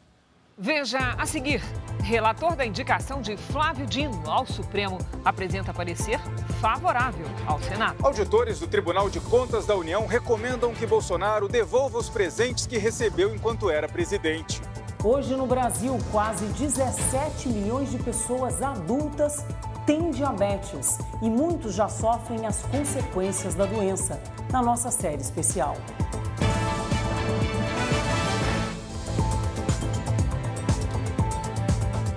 [0.62, 1.62] Veja a seguir.
[2.02, 6.20] Relator da indicação de Flávio Dino ao Supremo apresenta parecer
[6.60, 7.96] favorável ao Senado.
[8.04, 13.34] Auditores do Tribunal de Contas da União recomendam que Bolsonaro devolva os presentes que recebeu
[13.34, 14.60] enquanto era presidente.
[15.02, 19.42] Hoje no Brasil, quase 17 milhões de pessoas adultas
[19.86, 24.20] têm diabetes e muitos já sofrem as consequências da doença.
[24.52, 25.74] Na nossa série especial.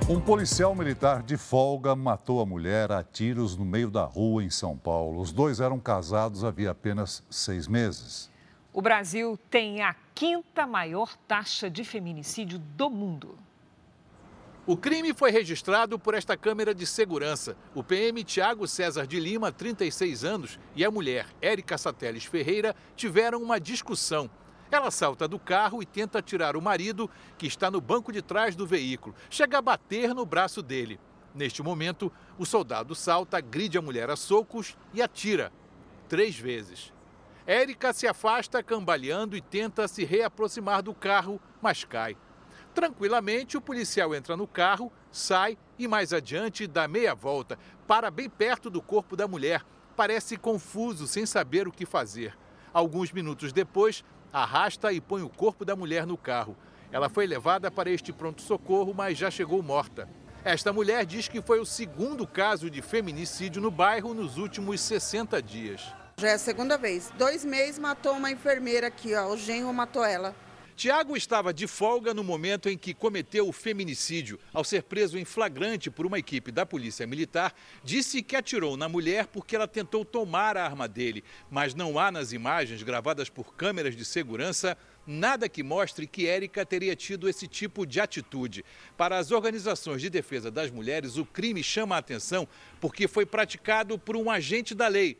[0.10, 4.50] Um policial militar de folga matou a mulher a tiros no meio da rua em
[4.50, 5.22] São Paulo.
[5.22, 8.33] Os dois eram casados havia apenas seis meses.
[8.74, 13.38] O Brasil tem a quinta maior taxa de feminicídio do mundo.
[14.66, 17.56] O crime foi registrado por esta câmera de segurança.
[17.76, 23.44] O PM Tiago César de Lima, 36 anos, e a mulher Érica Sateles Ferreira tiveram
[23.44, 24.28] uma discussão.
[24.72, 27.08] Ela salta do carro e tenta tirar o marido,
[27.38, 29.14] que está no banco de trás do veículo.
[29.30, 31.00] Chega a bater no braço dele.
[31.36, 35.52] Neste momento, o soldado salta, agride a mulher a socos e atira.
[36.08, 36.93] Três vezes.
[37.46, 42.16] Érica se afasta cambaleando e tenta se reaproximar do carro, mas cai.
[42.74, 48.30] Tranquilamente, o policial entra no carro, sai e mais adiante dá meia volta, para bem
[48.30, 49.64] perto do corpo da mulher.
[49.96, 52.36] Parece confuso, sem saber o que fazer.
[52.74, 56.58] Alguns minutos depois, arrasta e põe o corpo da mulher no carro.
[56.92, 60.10] Ela foi levada para este pronto-socorro, mas já chegou morta.
[60.46, 65.42] Esta mulher diz que foi o segundo caso de feminicídio no bairro nos últimos 60
[65.42, 65.94] dias.
[66.24, 67.12] Já é a segunda vez.
[67.18, 69.34] Dois meses matou uma enfermeira aqui, ó.
[69.34, 70.34] O genro matou ela.
[70.74, 74.40] Tiago estava de folga no momento em que cometeu o feminicídio.
[74.54, 78.88] Ao ser preso em flagrante por uma equipe da Polícia Militar, disse que atirou na
[78.88, 81.26] mulher porque ela tentou tomar a arma dele.
[81.52, 86.66] Mas não há nas imagens gravadas por câmeras de segurança nada que mostre que Érica
[86.66, 88.64] teria tido esse tipo de atitude.
[88.96, 92.48] Para as organizações de defesa das mulheres, o crime chama a atenção
[92.80, 95.18] porque foi praticado por um agente da lei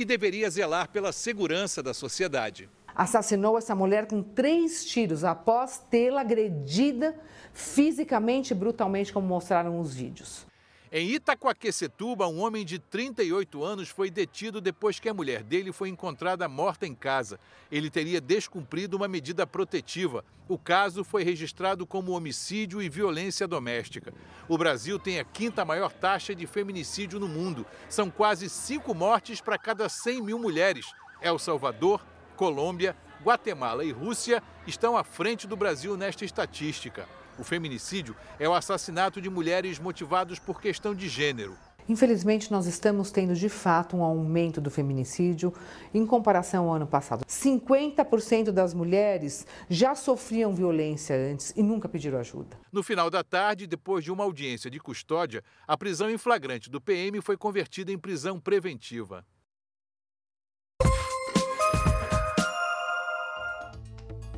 [0.00, 2.70] que deveria zelar pela segurança da sociedade.
[2.96, 7.14] Assassinou essa mulher com três tiros após tê-la agredida
[7.52, 10.46] fisicamente e brutalmente, como mostraram os vídeos.
[10.92, 15.88] Em Itacoaquecetuba, um homem de 38 anos foi detido depois que a mulher dele foi
[15.88, 17.38] encontrada morta em casa.
[17.70, 20.24] Ele teria descumprido uma medida protetiva.
[20.48, 24.12] O caso foi registrado como homicídio e violência doméstica.
[24.48, 27.64] O Brasil tem a quinta maior taxa de feminicídio no mundo.
[27.88, 30.86] São quase cinco mortes para cada 100 mil mulheres.
[31.22, 37.06] El Salvador, Colômbia, Guatemala e Rússia estão à frente do Brasil nesta estatística.
[37.40, 41.56] O feminicídio é o assassinato de mulheres motivados por questão de gênero.
[41.88, 45.50] Infelizmente, nós estamos tendo de fato um aumento do feminicídio
[45.94, 47.24] em comparação ao ano passado.
[47.26, 52.58] 50% das mulheres já sofriam violência antes e nunca pediram ajuda.
[52.70, 56.78] No final da tarde, depois de uma audiência de custódia, a prisão em flagrante do
[56.78, 59.24] PM foi convertida em prisão preventiva.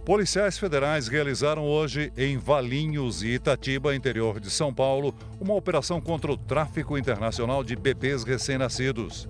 [0.05, 6.33] Policiais federais realizaram hoje em Valinhos e Itatiba, interior de São Paulo, uma operação contra
[6.33, 9.29] o tráfico internacional de bebês recém-nascidos.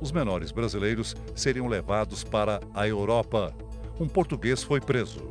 [0.00, 3.54] Os menores brasileiros seriam levados para a Europa.
[4.00, 5.28] Um português foi preso.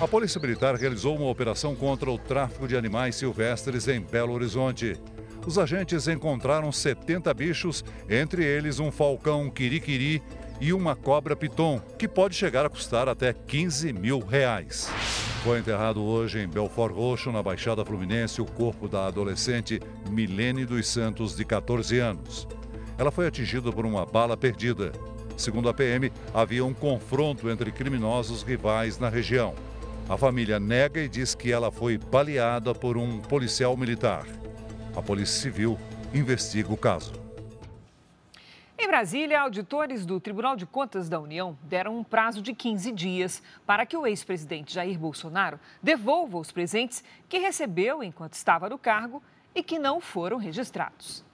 [0.00, 4.96] A Polícia Militar realizou uma operação contra o tráfico de animais silvestres em Belo Horizonte.
[5.46, 10.20] Os agentes encontraram 70 bichos, entre eles um falcão quiriquiri
[10.62, 14.88] e uma cobra piton, que pode chegar a custar até 15 mil reais.
[15.42, 20.86] Foi enterrado hoje em Belfort Roxo, na Baixada Fluminense, o corpo da adolescente Milene dos
[20.86, 22.46] Santos, de 14 anos.
[22.96, 24.92] Ela foi atingida por uma bala perdida.
[25.36, 29.56] Segundo a PM, havia um confronto entre criminosos rivais na região.
[30.08, 34.24] A família nega e diz que ela foi baleada por um policial militar.
[34.94, 35.76] A Polícia Civil
[36.14, 37.21] investiga o caso.
[38.84, 43.40] Em Brasília, auditores do Tribunal de Contas da União deram um prazo de 15 dias
[43.64, 49.22] para que o ex-presidente Jair Bolsonaro devolva os presentes que recebeu enquanto estava no cargo
[49.54, 51.24] e que não foram registrados.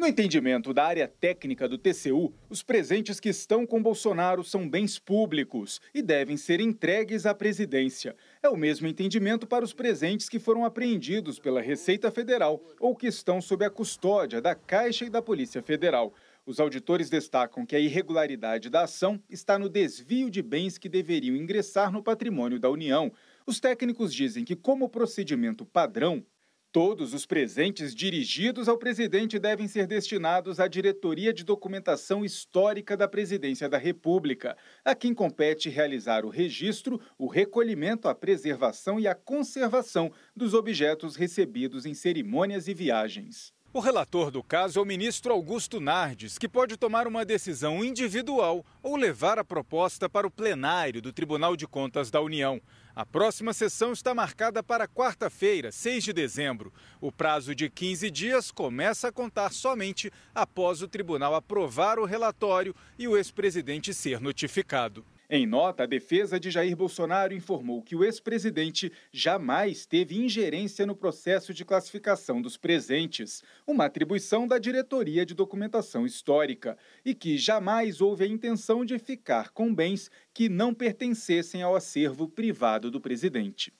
[0.00, 4.98] No entendimento da área técnica do TCU, os presentes que estão com Bolsonaro são bens
[4.98, 8.16] públicos e devem ser entregues à presidência.
[8.42, 13.08] É o mesmo entendimento para os presentes que foram apreendidos pela Receita Federal ou que
[13.08, 16.14] estão sob a custódia da Caixa e da Polícia Federal.
[16.50, 21.36] Os auditores destacam que a irregularidade da ação está no desvio de bens que deveriam
[21.36, 23.12] ingressar no patrimônio da União.
[23.46, 26.26] Os técnicos dizem que, como procedimento padrão,
[26.72, 33.08] Todos os presentes dirigidos ao presidente devem ser destinados à Diretoria de Documentação Histórica da
[33.08, 39.16] Presidência da República, a quem compete realizar o registro, o recolhimento, a preservação e a
[39.16, 43.52] conservação dos objetos recebidos em cerimônias e viagens.
[43.72, 48.66] O relator do caso é o ministro Augusto Nardes, que pode tomar uma decisão individual
[48.82, 52.60] ou levar a proposta para o plenário do Tribunal de Contas da União.
[52.96, 56.72] A próxima sessão está marcada para quarta-feira, 6 de dezembro.
[57.00, 62.74] O prazo de 15 dias começa a contar somente após o tribunal aprovar o relatório
[62.98, 65.04] e o ex-presidente ser notificado.
[65.32, 70.96] Em nota, a defesa de Jair Bolsonaro informou que o ex-presidente jamais teve ingerência no
[70.96, 78.00] processo de classificação dos presentes, uma atribuição da Diretoria de Documentação Histórica, e que jamais
[78.00, 83.72] houve a intenção de ficar com bens que não pertencessem ao acervo privado do presidente.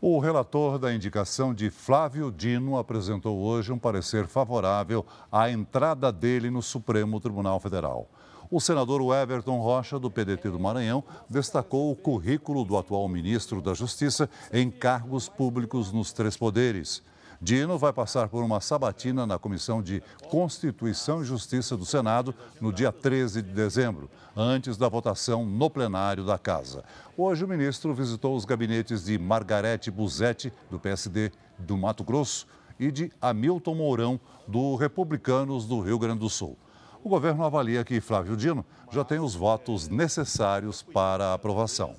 [0.00, 6.50] O relator da indicação de Flávio Dino apresentou hoje um parecer favorável à entrada dele
[6.50, 8.08] no Supremo Tribunal Federal.
[8.52, 13.74] O senador Everton Rocha, do PDT do Maranhão, destacou o currículo do atual ministro da
[13.74, 17.00] Justiça em cargos públicos nos três poderes.
[17.40, 22.72] Dino vai passar por uma sabatina na Comissão de Constituição e Justiça do Senado no
[22.72, 26.82] dia 13 de dezembro, antes da votação no plenário da Casa.
[27.16, 32.48] Hoje, o ministro visitou os gabinetes de Margarete Buzetti, do PSD do Mato Grosso,
[32.80, 36.58] e de Hamilton Mourão, do Republicanos do Rio Grande do Sul
[37.02, 41.96] o governo avalia que Flávio Dino já tem os votos necessários para a aprovação.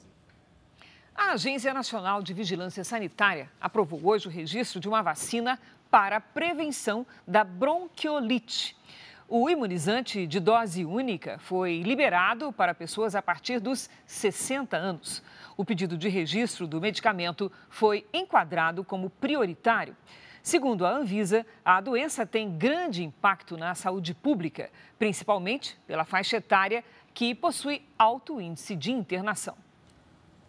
[1.15, 5.59] A Agência Nacional de Vigilância Sanitária aprovou hoje o registro de uma vacina
[5.89, 8.77] para a prevenção da bronquiolite.
[9.27, 15.23] O imunizante de dose única foi liberado para pessoas a partir dos 60 anos.
[15.55, 19.95] O pedido de registro do medicamento foi enquadrado como prioritário.
[20.43, 26.83] Segundo a Anvisa, a doença tem grande impacto na saúde pública, principalmente pela faixa etária
[27.13, 29.55] que possui alto índice de internação.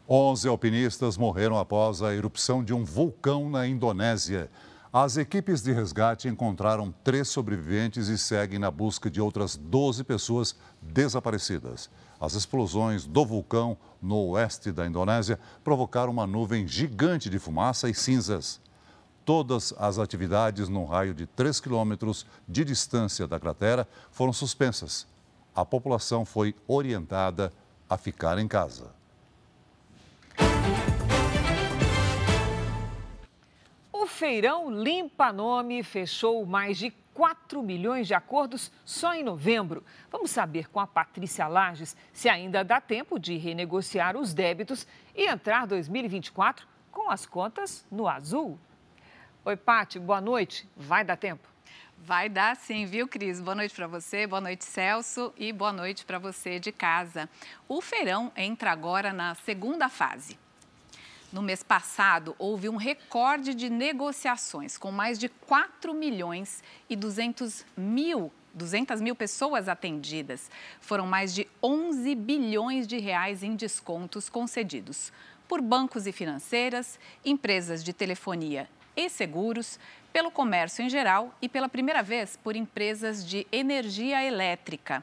[0.09, 4.51] 11 alpinistas morreram após a erupção de um vulcão na Indonésia.
[4.93, 10.57] As equipes de resgate encontraram três sobreviventes e seguem na busca de outras 12 pessoas
[10.81, 11.91] desaparecidas.
[12.21, 17.95] As explosões do vulcão no oeste da Indonésia provocaram uma nuvem gigante de fumaça e
[17.95, 18.61] cinzas.
[19.25, 25.07] Todas as atividades num raio de 3 quilômetros de distância da cratera foram suspensas.
[25.55, 27.53] A população foi orientada
[27.89, 28.91] a ficar em casa.
[33.93, 39.85] O feirão Limpa Nome fechou mais de 4 milhões de acordos só em novembro.
[40.11, 45.29] Vamos saber com a Patrícia Lages se ainda dá tempo de renegociar os débitos e
[45.29, 48.59] entrar 2024 com as contas no azul.
[49.45, 50.69] Oi, Pati, boa noite.
[50.77, 51.49] Vai dar tempo?
[51.99, 53.41] Vai dar sim, viu, Cris?
[53.41, 57.29] Boa noite para você, boa noite, Celso, e boa noite para você de casa.
[57.67, 60.39] O feirão entra agora na segunda fase.
[61.33, 67.67] No mês passado, houve um recorde de negociações, com mais de 4 milhões e 200
[67.77, 70.49] mil 200 mil pessoas atendidas.
[70.81, 75.13] Foram mais de 11 bilhões de reais em descontos concedidos
[75.49, 79.79] por bancos e financeiras, empresas de telefonia e seguros,
[80.13, 85.03] pelo comércio em geral e pela primeira vez por empresas de energia elétrica.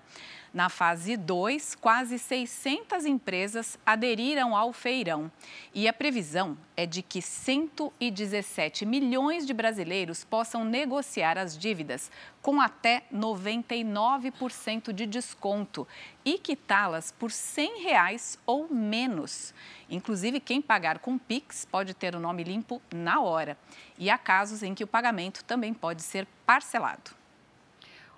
[0.52, 5.32] Na fase 2, quase 600 empresas aderiram ao feirão
[5.76, 12.10] e a previsão é de que 117 milhões de brasileiros possam negociar as dívidas
[12.42, 15.88] com até 99% de desconto
[16.26, 19.54] e quitá-las por 100 reais ou menos.
[19.88, 23.56] Inclusive, quem pagar com Pix pode ter o nome limpo na hora.
[24.00, 27.19] E há casos em que o pagamento também pode ser parcelado.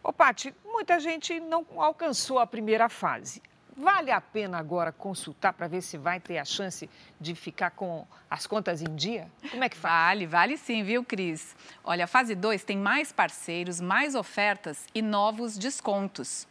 [0.03, 3.39] Ô, Pati, muita gente não alcançou a primeira fase.
[3.77, 6.89] Vale a pena agora consultar para ver se vai ter a chance
[7.19, 9.31] de ficar com as contas em dia?
[9.51, 9.93] Como é que faz?
[9.93, 11.55] Vale, vale sim, viu, Cris?
[11.83, 16.47] Olha, a fase 2 tem mais parceiros, mais ofertas e novos descontos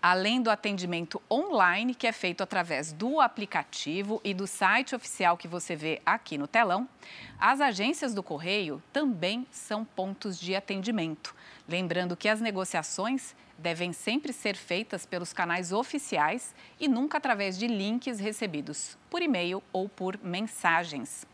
[0.00, 5.48] além do atendimento online, que é feito através do aplicativo e do site oficial que
[5.48, 6.88] você vê aqui no telão,
[7.40, 11.34] as agências do Correio também são pontos de atendimento.
[11.68, 17.66] Lembrando que as negociações devem sempre ser feitas pelos canais oficiais e nunca através de
[17.66, 21.26] links recebidos por e-mail ou por mensagens.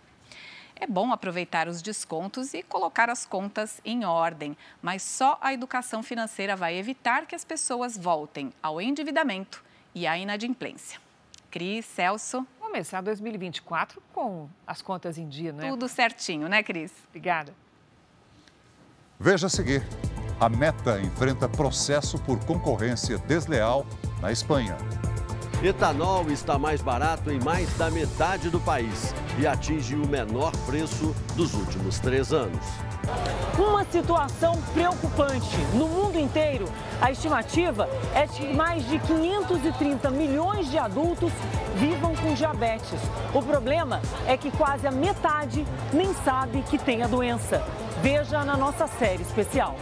[0.74, 6.02] É bom aproveitar os descontos e colocar as contas em ordem, mas só a educação
[6.02, 9.62] financeira vai evitar que as pessoas voltem ao endividamento
[9.94, 10.98] e à inadimplência.
[11.50, 12.46] Cris, Celso.
[12.58, 15.68] Começar 2024 com as contas em dia, né?
[15.68, 16.90] Tudo certinho, né, Cris?
[17.10, 17.54] Obrigada.
[19.20, 19.82] Veja a seguir.
[20.42, 23.86] A Meta enfrenta processo por concorrência desleal
[24.20, 24.76] na Espanha.
[25.62, 31.14] Etanol está mais barato em mais da metade do país e atinge o menor preço
[31.36, 32.58] dos últimos três anos.
[33.56, 35.56] Uma situação preocupante.
[35.74, 36.64] No mundo inteiro,
[37.00, 41.32] a estimativa é de que mais de 530 milhões de adultos
[41.76, 42.98] vivam com diabetes.
[43.32, 47.62] O problema é que quase a metade nem sabe que tem a doença.
[48.02, 49.76] Veja na nossa série especial.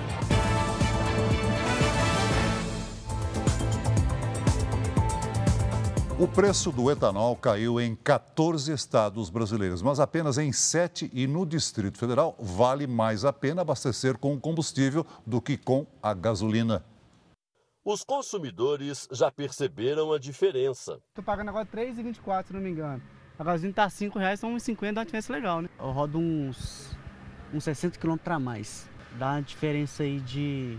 [6.21, 11.47] O preço do etanol caiu em 14 estados brasileiros, mas apenas em 7 e no
[11.47, 16.85] Distrito Federal vale mais a pena abastecer com combustível do que com a gasolina.
[17.83, 21.01] Os consumidores já perceberam a diferença.
[21.09, 23.03] Estou pagando agora R$ 3,24, se não me engano.
[23.39, 25.71] A gasolina está R$ 5,00, são uns 50, dá uma diferença legal, né?
[25.79, 26.95] Eu rodo uns,
[27.55, 28.91] uns 60 quilômetros a mais.
[29.18, 30.79] Dá uma diferença aí de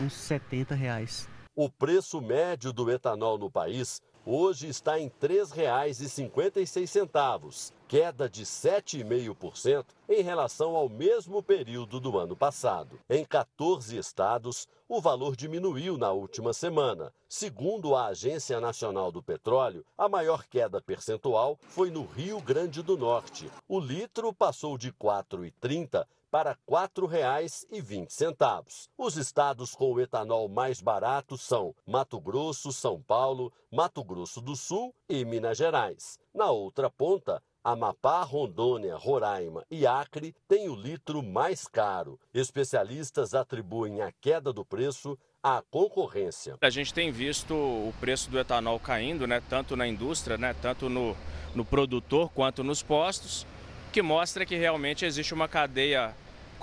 [0.00, 1.28] uns 70 reais.
[1.54, 9.84] O preço médio do etanol no país hoje está em R$ 3,56, queda de 7,5%
[10.08, 12.98] em relação ao mesmo período do ano passado.
[13.08, 17.12] Em 14 estados, o valor diminuiu na última semana.
[17.28, 22.96] Segundo a Agência Nacional do Petróleo, a maior queda percentual foi no Rio Grande do
[22.96, 23.50] Norte.
[23.68, 28.88] O litro passou de R$ 4,30 para R$ 4,20.
[28.98, 34.56] Os estados com o etanol mais barato são Mato Grosso, São Paulo, Mato Grosso do
[34.56, 36.18] Sul e Minas Gerais.
[36.34, 42.18] Na outra ponta, Amapá, Rondônia, Roraima e Acre têm o litro mais caro.
[42.34, 46.56] Especialistas atribuem a queda do preço à concorrência.
[46.60, 50.88] A gente tem visto o preço do etanol caindo, né, tanto na indústria, né, tanto
[50.88, 51.16] no,
[51.54, 53.46] no produtor quanto nos postos,
[53.92, 56.12] que mostra que realmente existe uma cadeia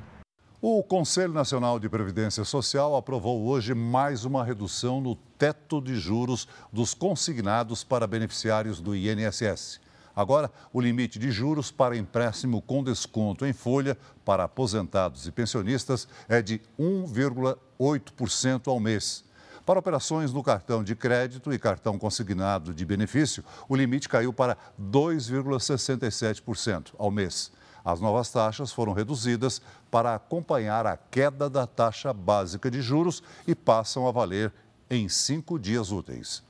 [0.61, 6.47] O Conselho Nacional de Previdência Social aprovou hoje mais uma redução no teto de juros
[6.71, 9.80] dos consignados para beneficiários do INSS.
[10.15, 16.07] Agora, o limite de juros para empréstimo com desconto em folha para aposentados e pensionistas
[16.30, 19.26] é de 1,8% ao mês.
[19.66, 24.55] Para operações no cartão de crédito e cartão consignado de benefício, o limite caiu para
[24.80, 27.51] 2,67% ao mês.
[27.84, 29.59] As novas taxas foram reduzidas
[29.89, 34.53] para acompanhar a queda da taxa básica de juros e passam a valer
[34.88, 36.43] em cinco dias úteis.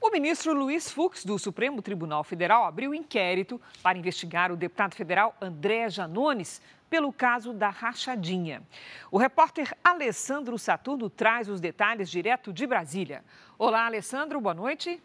[0.00, 5.34] O ministro Luiz Fux, do Supremo Tribunal Federal, abriu inquérito para investigar o deputado federal
[5.40, 8.62] André Janones pelo caso da rachadinha.
[9.10, 13.24] O repórter Alessandro Saturno traz os detalhes direto de Brasília.
[13.58, 15.02] Olá, Alessandro, boa noite.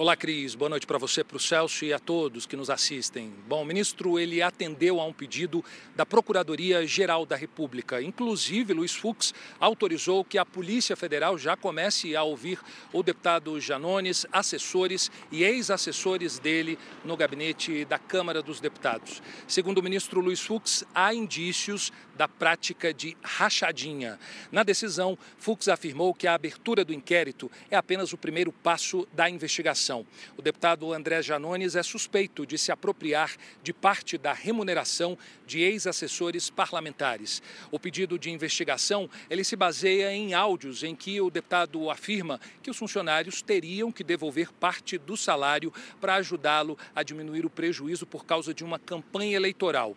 [0.00, 0.54] Olá, Cris.
[0.54, 3.34] Boa noite para você, para o Celso e a todos que nos assistem.
[3.48, 5.64] Bom, o ministro ele atendeu a um pedido
[5.96, 8.00] da Procuradoria-Geral da República.
[8.00, 12.60] Inclusive, Luiz Fux autorizou que a Polícia Federal já comece a ouvir
[12.92, 19.20] o deputado Janones, assessores e ex-assessores dele no gabinete da Câmara dos Deputados.
[19.48, 24.16] Segundo o ministro Luiz Fux, há indícios da prática de rachadinha.
[24.52, 29.28] Na decisão, Fux afirmou que a abertura do inquérito é apenas o primeiro passo da
[29.28, 29.87] investigação
[30.36, 35.16] o deputado André Janones é suspeito de se apropriar de parte da remuneração
[35.46, 37.42] de ex-assessores parlamentares.
[37.70, 42.70] O pedido de investigação ele se baseia em áudios em que o deputado afirma que
[42.70, 48.24] os funcionários teriam que devolver parte do salário para ajudá-lo a diminuir o prejuízo por
[48.24, 49.96] causa de uma campanha eleitoral.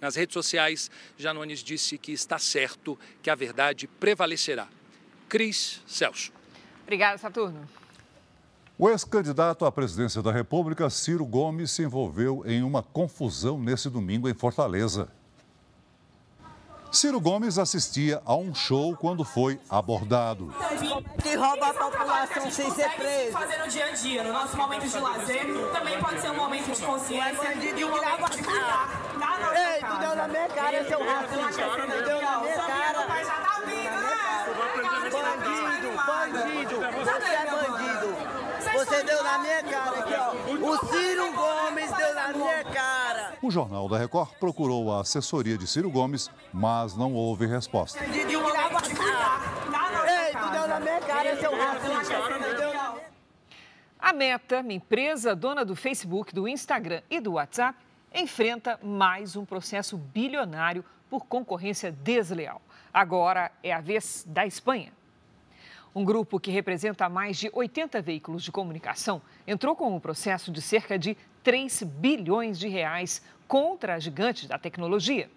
[0.00, 4.68] Nas redes sociais, Janones disse que está certo que a verdade prevalecerá.
[5.28, 6.32] Cris Celso.
[6.82, 7.68] Obrigada, Saturno.
[8.82, 14.28] O ex-candidato à presidência da República, Ciro Gomes, se envolveu em uma confusão nesse domingo
[14.28, 15.06] em Fortaleza.
[16.90, 20.52] Ciro Gomes assistia a um show quando foi abordado.
[21.22, 23.30] Que rouba a população sem ser preso.
[23.30, 26.72] Fazer no dia a dia, no nosso momento de lazer, também pode ser um momento
[26.72, 29.12] de consciência e um momento de cuidar
[29.54, 31.70] Ei, tu deu na minha cara, seu racista.
[31.70, 32.82] Tu deu na minha cara.
[35.12, 37.61] Bandido, bandido, você é bandido.
[38.92, 40.32] Você deu na minha cara aqui, ó.
[40.70, 43.32] O Ciro Gomes deu na minha cara.
[43.40, 47.98] O Jornal da Record procurou a assessoria de Ciro Gomes, mas não houve resposta.
[48.04, 48.16] Ei, tu
[50.50, 52.16] deu na minha cara, seu racista.
[53.98, 57.78] A Meta, empresa dona do Facebook, do Instagram e do WhatsApp,
[58.14, 62.60] enfrenta mais um processo bilionário por concorrência desleal.
[62.92, 64.92] Agora é a vez da Espanha.
[65.94, 70.62] Um grupo que representa mais de 80 veículos de comunicação entrou com um processo de
[70.62, 71.14] cerca de
[71.44, 75.28] 3 bilhões de reais contra a gigante da tecnologia.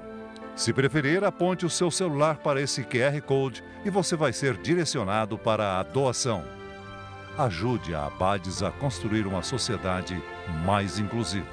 [0.56, 5.36] Se preferir, aponte o seu celular para esse QR Code e você vai ser direcionado
[5.36, 6.44] para a doação.
[7.36, 10.16] ajude a Abades a construir uma sociedade
[10.64, 11.44] mais inclusiva.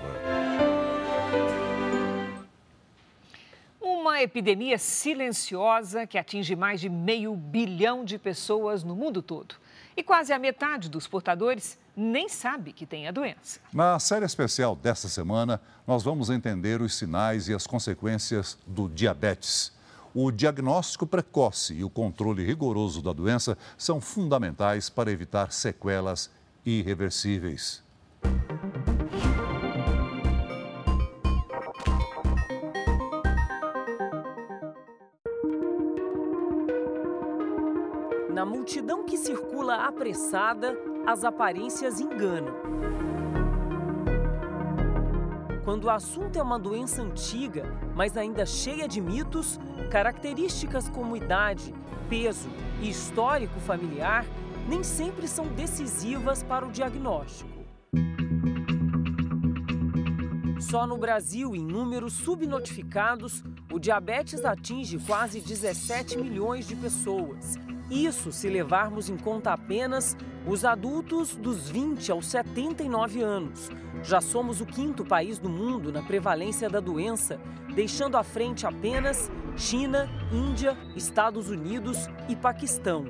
[3.81, 9.55] Uma epidemia silenciosa que atinge mais de meio bilhão de pessoas no mundo todo.
[9.95, 13.59] E quase a metade dos portadores nem sabe que tem a doença.
[13.73, 19.73] Na série especial desta semana, nós vamos entender os sinais e as consequências do diabetes.
[20.13, 26.29] O diagnóstico precoce e o controle rigoroso da doença são fundamentais para evitar sequelas
[26.65, 27.81] irreversíveis.
[38.41, 40.75] Na multidão que circula apressada,
[41.05, 42.55] as aparências enganam.
[45.63, 49.59] Quando o assunto é uma doença antiga, mas ainda cheia de mitos,
[49.91, 51.71] características como idade,
[52.09, 52.49] peso
[52.81, 54.25] e histórico familiar
[54.67, 57.47] nem sempre são decisivas para o diagnóstico.
[60.59, 67.55] Só no Brasil, em números subnotificados, o diabetes atinge quase 17 milhões de pessoas.
[67.91, 70.15] Isso se levarmos em conta apenas
[70.47, 73.69] os adultos dos 20 aos 79 anos.
[74.01, 77.37] Já somos o quinto país do mundo na prevalência da doença,
[77.75, 83.05] deixando à frente apenas China, Índia, Estados Unidos e Paquistão.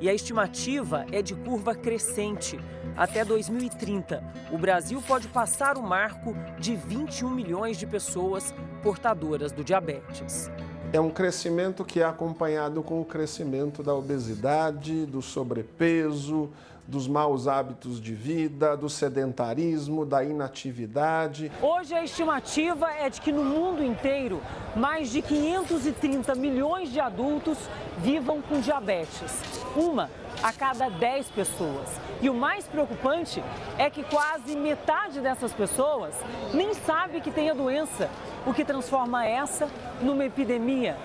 [0.00, 2.56] E a estimativa é de curva crescente.
[2.96, 4.22] Até 2030,
[4.52, 10.48] o Brasil pode passar o marco de 21 milhões de pessoas portadoras do diabetes.
[10.92, 16.50] É um crescimento que é acompanhado com o crescimento da obesidade, do sobrepeso,
[16.84, 21.52] dos maus hábitos de vida, do sedentarismo, da inatividade.
[21.62, 24.42] Hoje a estimativa é de que no mundo inteiro
[24.74, 27.56] mais de 530 milhões de adultos
[27.98, 29.32] vivam com diabetes.
[29.76, 30.10] Uma
[30.42, 31.88] a cada 10 pessoas.
[32.22, 33.42] E o mais preocupante
[33.78, 36.14] é que quase metade dessas pessoas
[36.52, 38.10] nem sabe que tem a doença,
[38.46, 39.70] o que transforma essa
[40.02, 40.98] numa epidemia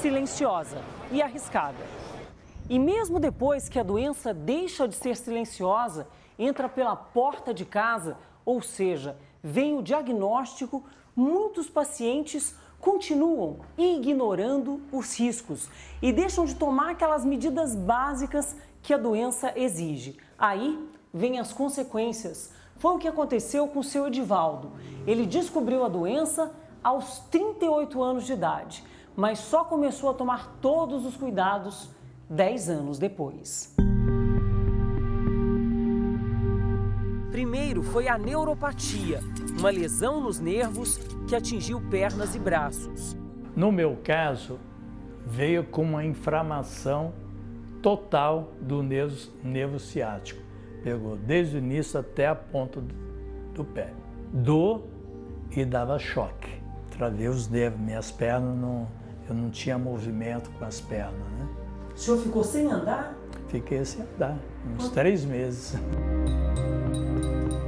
[0.00, 0.78] silenciosa
[1.10, 1.84] e arriscada.
[2.70, 6.08] E mesmo depois que a doença deixa de ser silenciosa,
[6.38, 10.82] entra pela porta de casa, ou seja, vem o diagnóstico,
[11.14, 15.68] muitos pacientes continuam ignorando os riscos
[16.00, 20.18] e deixam de tomar aquelas medidas básicas que a doença exige.
[20.42, 20.76] Aí
[21.14, 22.52] vem as consequências.
[22.74, 24.72] Foi o que aconteceu com o seu Edivaldo.
[25.06, 28.82] Ele descobriu a doença aos 38 anos de idade,
[29.14, 31.90] mas só começou a tomar todos os cuidados
[32.28, 33.72] 10 anos depois.
[37.30, 39.20] Primeiro foi a neuropatia,
[39.56, 43.16] uma lesão nos nervos que atingiu pernas e braços.
[43.54, 44.58] No meu caso,
[45.24, 47.14] veio com uma inflamação
[47.82, 50.40] total do nervo, nervo ciático.
[50.82, 52.94] Pegou desde o início até a ponta do,
[53.52, 53.92] do pé.
[54.32, 54.84] Dor
[55.50, 56.50] e dava choque.
[56.96, 58.88] Travei os nervos, minhas pernas, não,
[59.28, 61.12] eu não tinha movimento com as pernas.
[61.12, 61.48] Né?
[61.94, 63.14] O senhor ficou sem andar?
[63.48, 64.38] Fiquei sem andar,
[64.74, 65.74] uns três meses.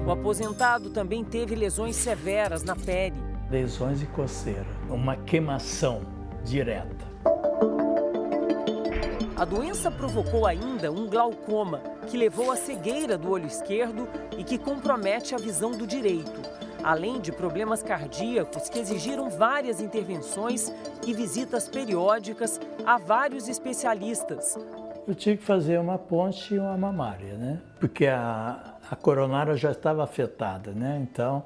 [0.07, 3.17] O aposentado também teve lesões severas na pele.
[3.51, 6.03] Lesões e coceira, uma queimação
[6.45, 7.14] direta.
[9.37, 14.09] A doença provocou ainda um glaucoma, que levou à cegueira do olho esquerdo
[14.39, 16.41] e que compromete a visão do direito,
[16.85, 20.73] além de problemas cardíacos que exigiram várias intervenções
[21.05, 24.57] e visitas periódicas a vários especialistas.
[25.07, 27.61] Eu tive que fazer uma ponte e uma mamária, né?
[27.81, 31.01] Porque a, a coronária já estava afetada, né?
[31.03, 31.45] Então,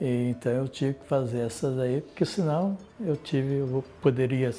[0.00, 4.50] então eu tive que fazer essas aí, porque senão eu tive, eu poderia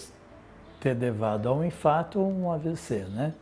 [0.82, 3.36] ter levado a um infarto ou um AVC, né?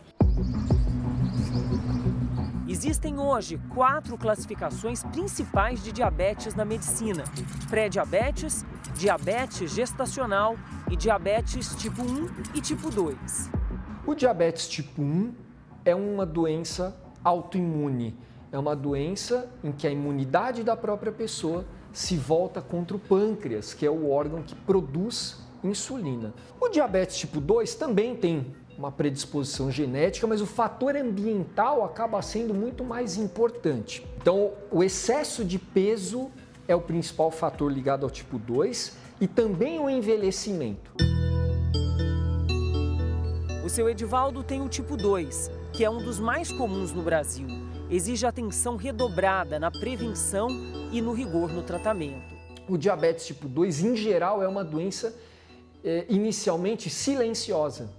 [2.68, 7.24] Existem hoje quatro classificações principais de diabetes na medicina:
[7.70, 10.58] pré-diabetes, diabetes gestacional
[10.92, 13.50] e diabetes tipo 1 e tipo 2.
[14.06, 15.34] O diabetes tipo 1
[15.86, 18.18] é uma doença autoimune.
[18.52, 23.74] É uma doença em que a imunidade da própria pessoa se volta contra o pâncreas,
[23.74, 26.34] que é o órgão que produz insulina.
[26.60, 32.54] O diabetes tipo 2 também tem uma predisposição genética, mas o fator ambiental acaba sendo
[32.54, 34.08] muito mais importante.
[34.22, 36.32] Então, o excesso de peso
[36.68, 40.94] é o principal fator ligado ao tipo 2 e também o envelhecimento.
[43.66, 47.48] O seu Edivaldo tem o tipo 2, que é um dos mais comuns no Brasil.
[47.90, 50.48] Exige atenção redobrada na prevenção
[50.92, 52.34] e no rigor no tratamento.
[52.68, 55.14] O diabetes tipo 2, em geral, é uma doença
[55.84, 57.90] é, inicialmente silenciosa,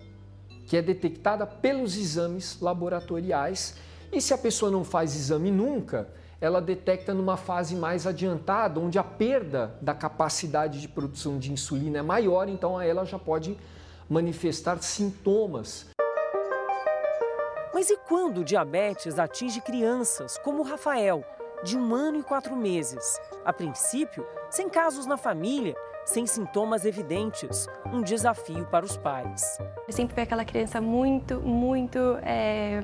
[0.66, 3.76] que é detectada pelos exames laboratoriais
[4.12, 6.08] E se a pessoa não faz exame nunca,
[6.40, 11.98] ela detecta numa fase mais adiantada, onde a perda da capacidade de produção de insulina
[11.98, 13.56] é maior, então ela já pode
[14.08, 15.86] manifestar sintomas.
[17.72, 21.24] Mas e quando o diabetes atinge crianças, como o Rafael,
[21.62, 23.20] de um ano e quatro meses?
[23.44, 25.76] A princípio, sem casos na família,
[26.10, 29.58] sem sintomas evidentes, um desafio para os pais.
[29.86, 32.82] Eu sempre fui aquela criança muito, muito é,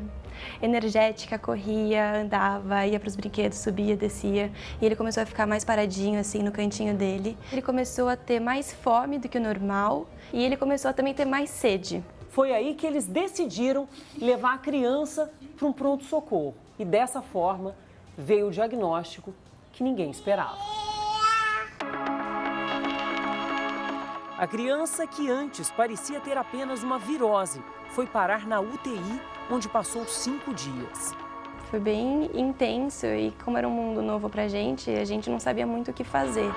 [0.63, 4.53] energética, corria, andava, ia para os brinquedos, subia, descia.
[4.81, 7.37] E ele começou a ficar mais paradinho assim no cantinho dele.
[7.51, 11.13] Ele começou a ter mais fome do que o normal e ele começou a também
[11.13, 12.05] ter mais sede.
[12.31, 13.89] Foi aí que eles decidiram
[14.21, 16.55] levar a criança para um pronto-socorro.
[16.79, 17.75] E dessa forma
[18.17, 19.35] veio o diagnóstico
[19.73, 20.76] que ninguém esperava.
[24.39, 29.19] A criança, que antes parecia ter apenas uma virose, foi parar na UTI,
[29.51, 31.15] onde passou cinco dias.
[31.71, 35.41] Foi bem intenso e, como era um mundo novo para a gente, a gente não
[35.41, 36.53] sabia muito o que fazer.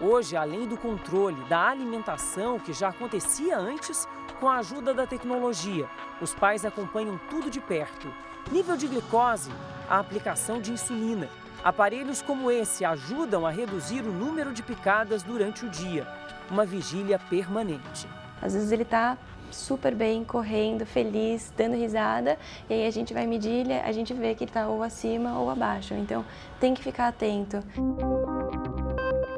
[0.00, 4.06] Hoje, além do controle da alimentação que já acontecia antes,
[4.38, 5.88] com a ajuda da tecnologia,
[6.20, 8.06] os pais acompanham tudo de perto.
[8.52, 9.50] Nível de glicose,
[9.88, 11.28] a aplicação de insulina.
[11.62, 16.06] Aparelhos como esse ajudam a reduzir o número de picadas durante o dia.
[16.50, 18.08] Uma vigília permanente.
[18.40, 19.18] Às vezes ele está
[19.50, 22.38] super bem, correndo, feliz, dando risada,
[22.68, 25.50] e aí a gente vai medir, a gente vê que ele está ou acima ou
[25.50, 25.92] abaixo.
[25.92, 26.24] Então
[26.58, 27.62] tem que ficar atento.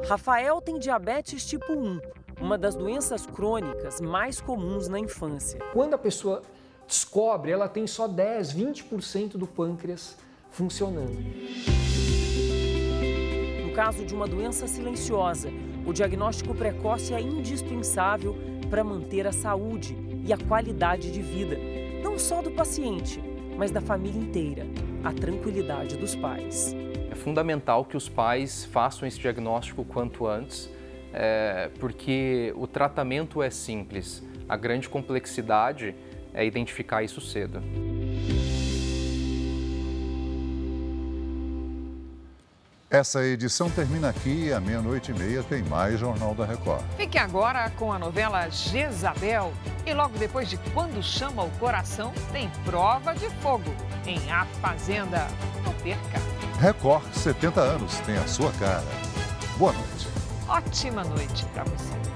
[0.07, 1.99] Rafael tem diabetes tipo 1,
[2.39, 5.59] uma das doenças crônicas mais comuns na infância.
[5.73, 6.41] Quando a pessoa
[6.87, 10.15] descobre, ela tem só 10, 20% do pâncreas
[10.51, 12.12] funcionando.
[13.73, 15.49] Caso de uma doença silenciosa,
[15.83, 18.37] o diagnóstico precoce é indispensável
[18.69, 21.57] para manter a saúde e a qualidade de vida,
[22.03, 23.19] não só do paciente,
[23.57, 24.67] mas da família inteira,
[25.03, 26.75] a tranquilidade dos pais.
[27.09, 30.69] É fundamental que os pais façam esse diagnóstico quanto antes,
[31.11, 35.95] é, porque o tratamento é simples, a grande complexidade
[36.31, 37.59] é identificar isso cedo.
[42.93, 46.83] Essa edição termina aqui à meia-noite e meia tem mais Jornal da Record.
[46.95, 49.51] Fique agora com a novela Jezabel.
[49.83, 53.73] E logo depois de Quando Chama o Coração, tem Prova de Fogo
[54.05, 55.27] em A Fazenda.
[55.65, 56.21] Não perca.
[56.59, 58.85] Record 70 anos tem a sua cara.
[59.57, 60.07] Boa noite.
[60.47, 62.12] Ótima noite para você.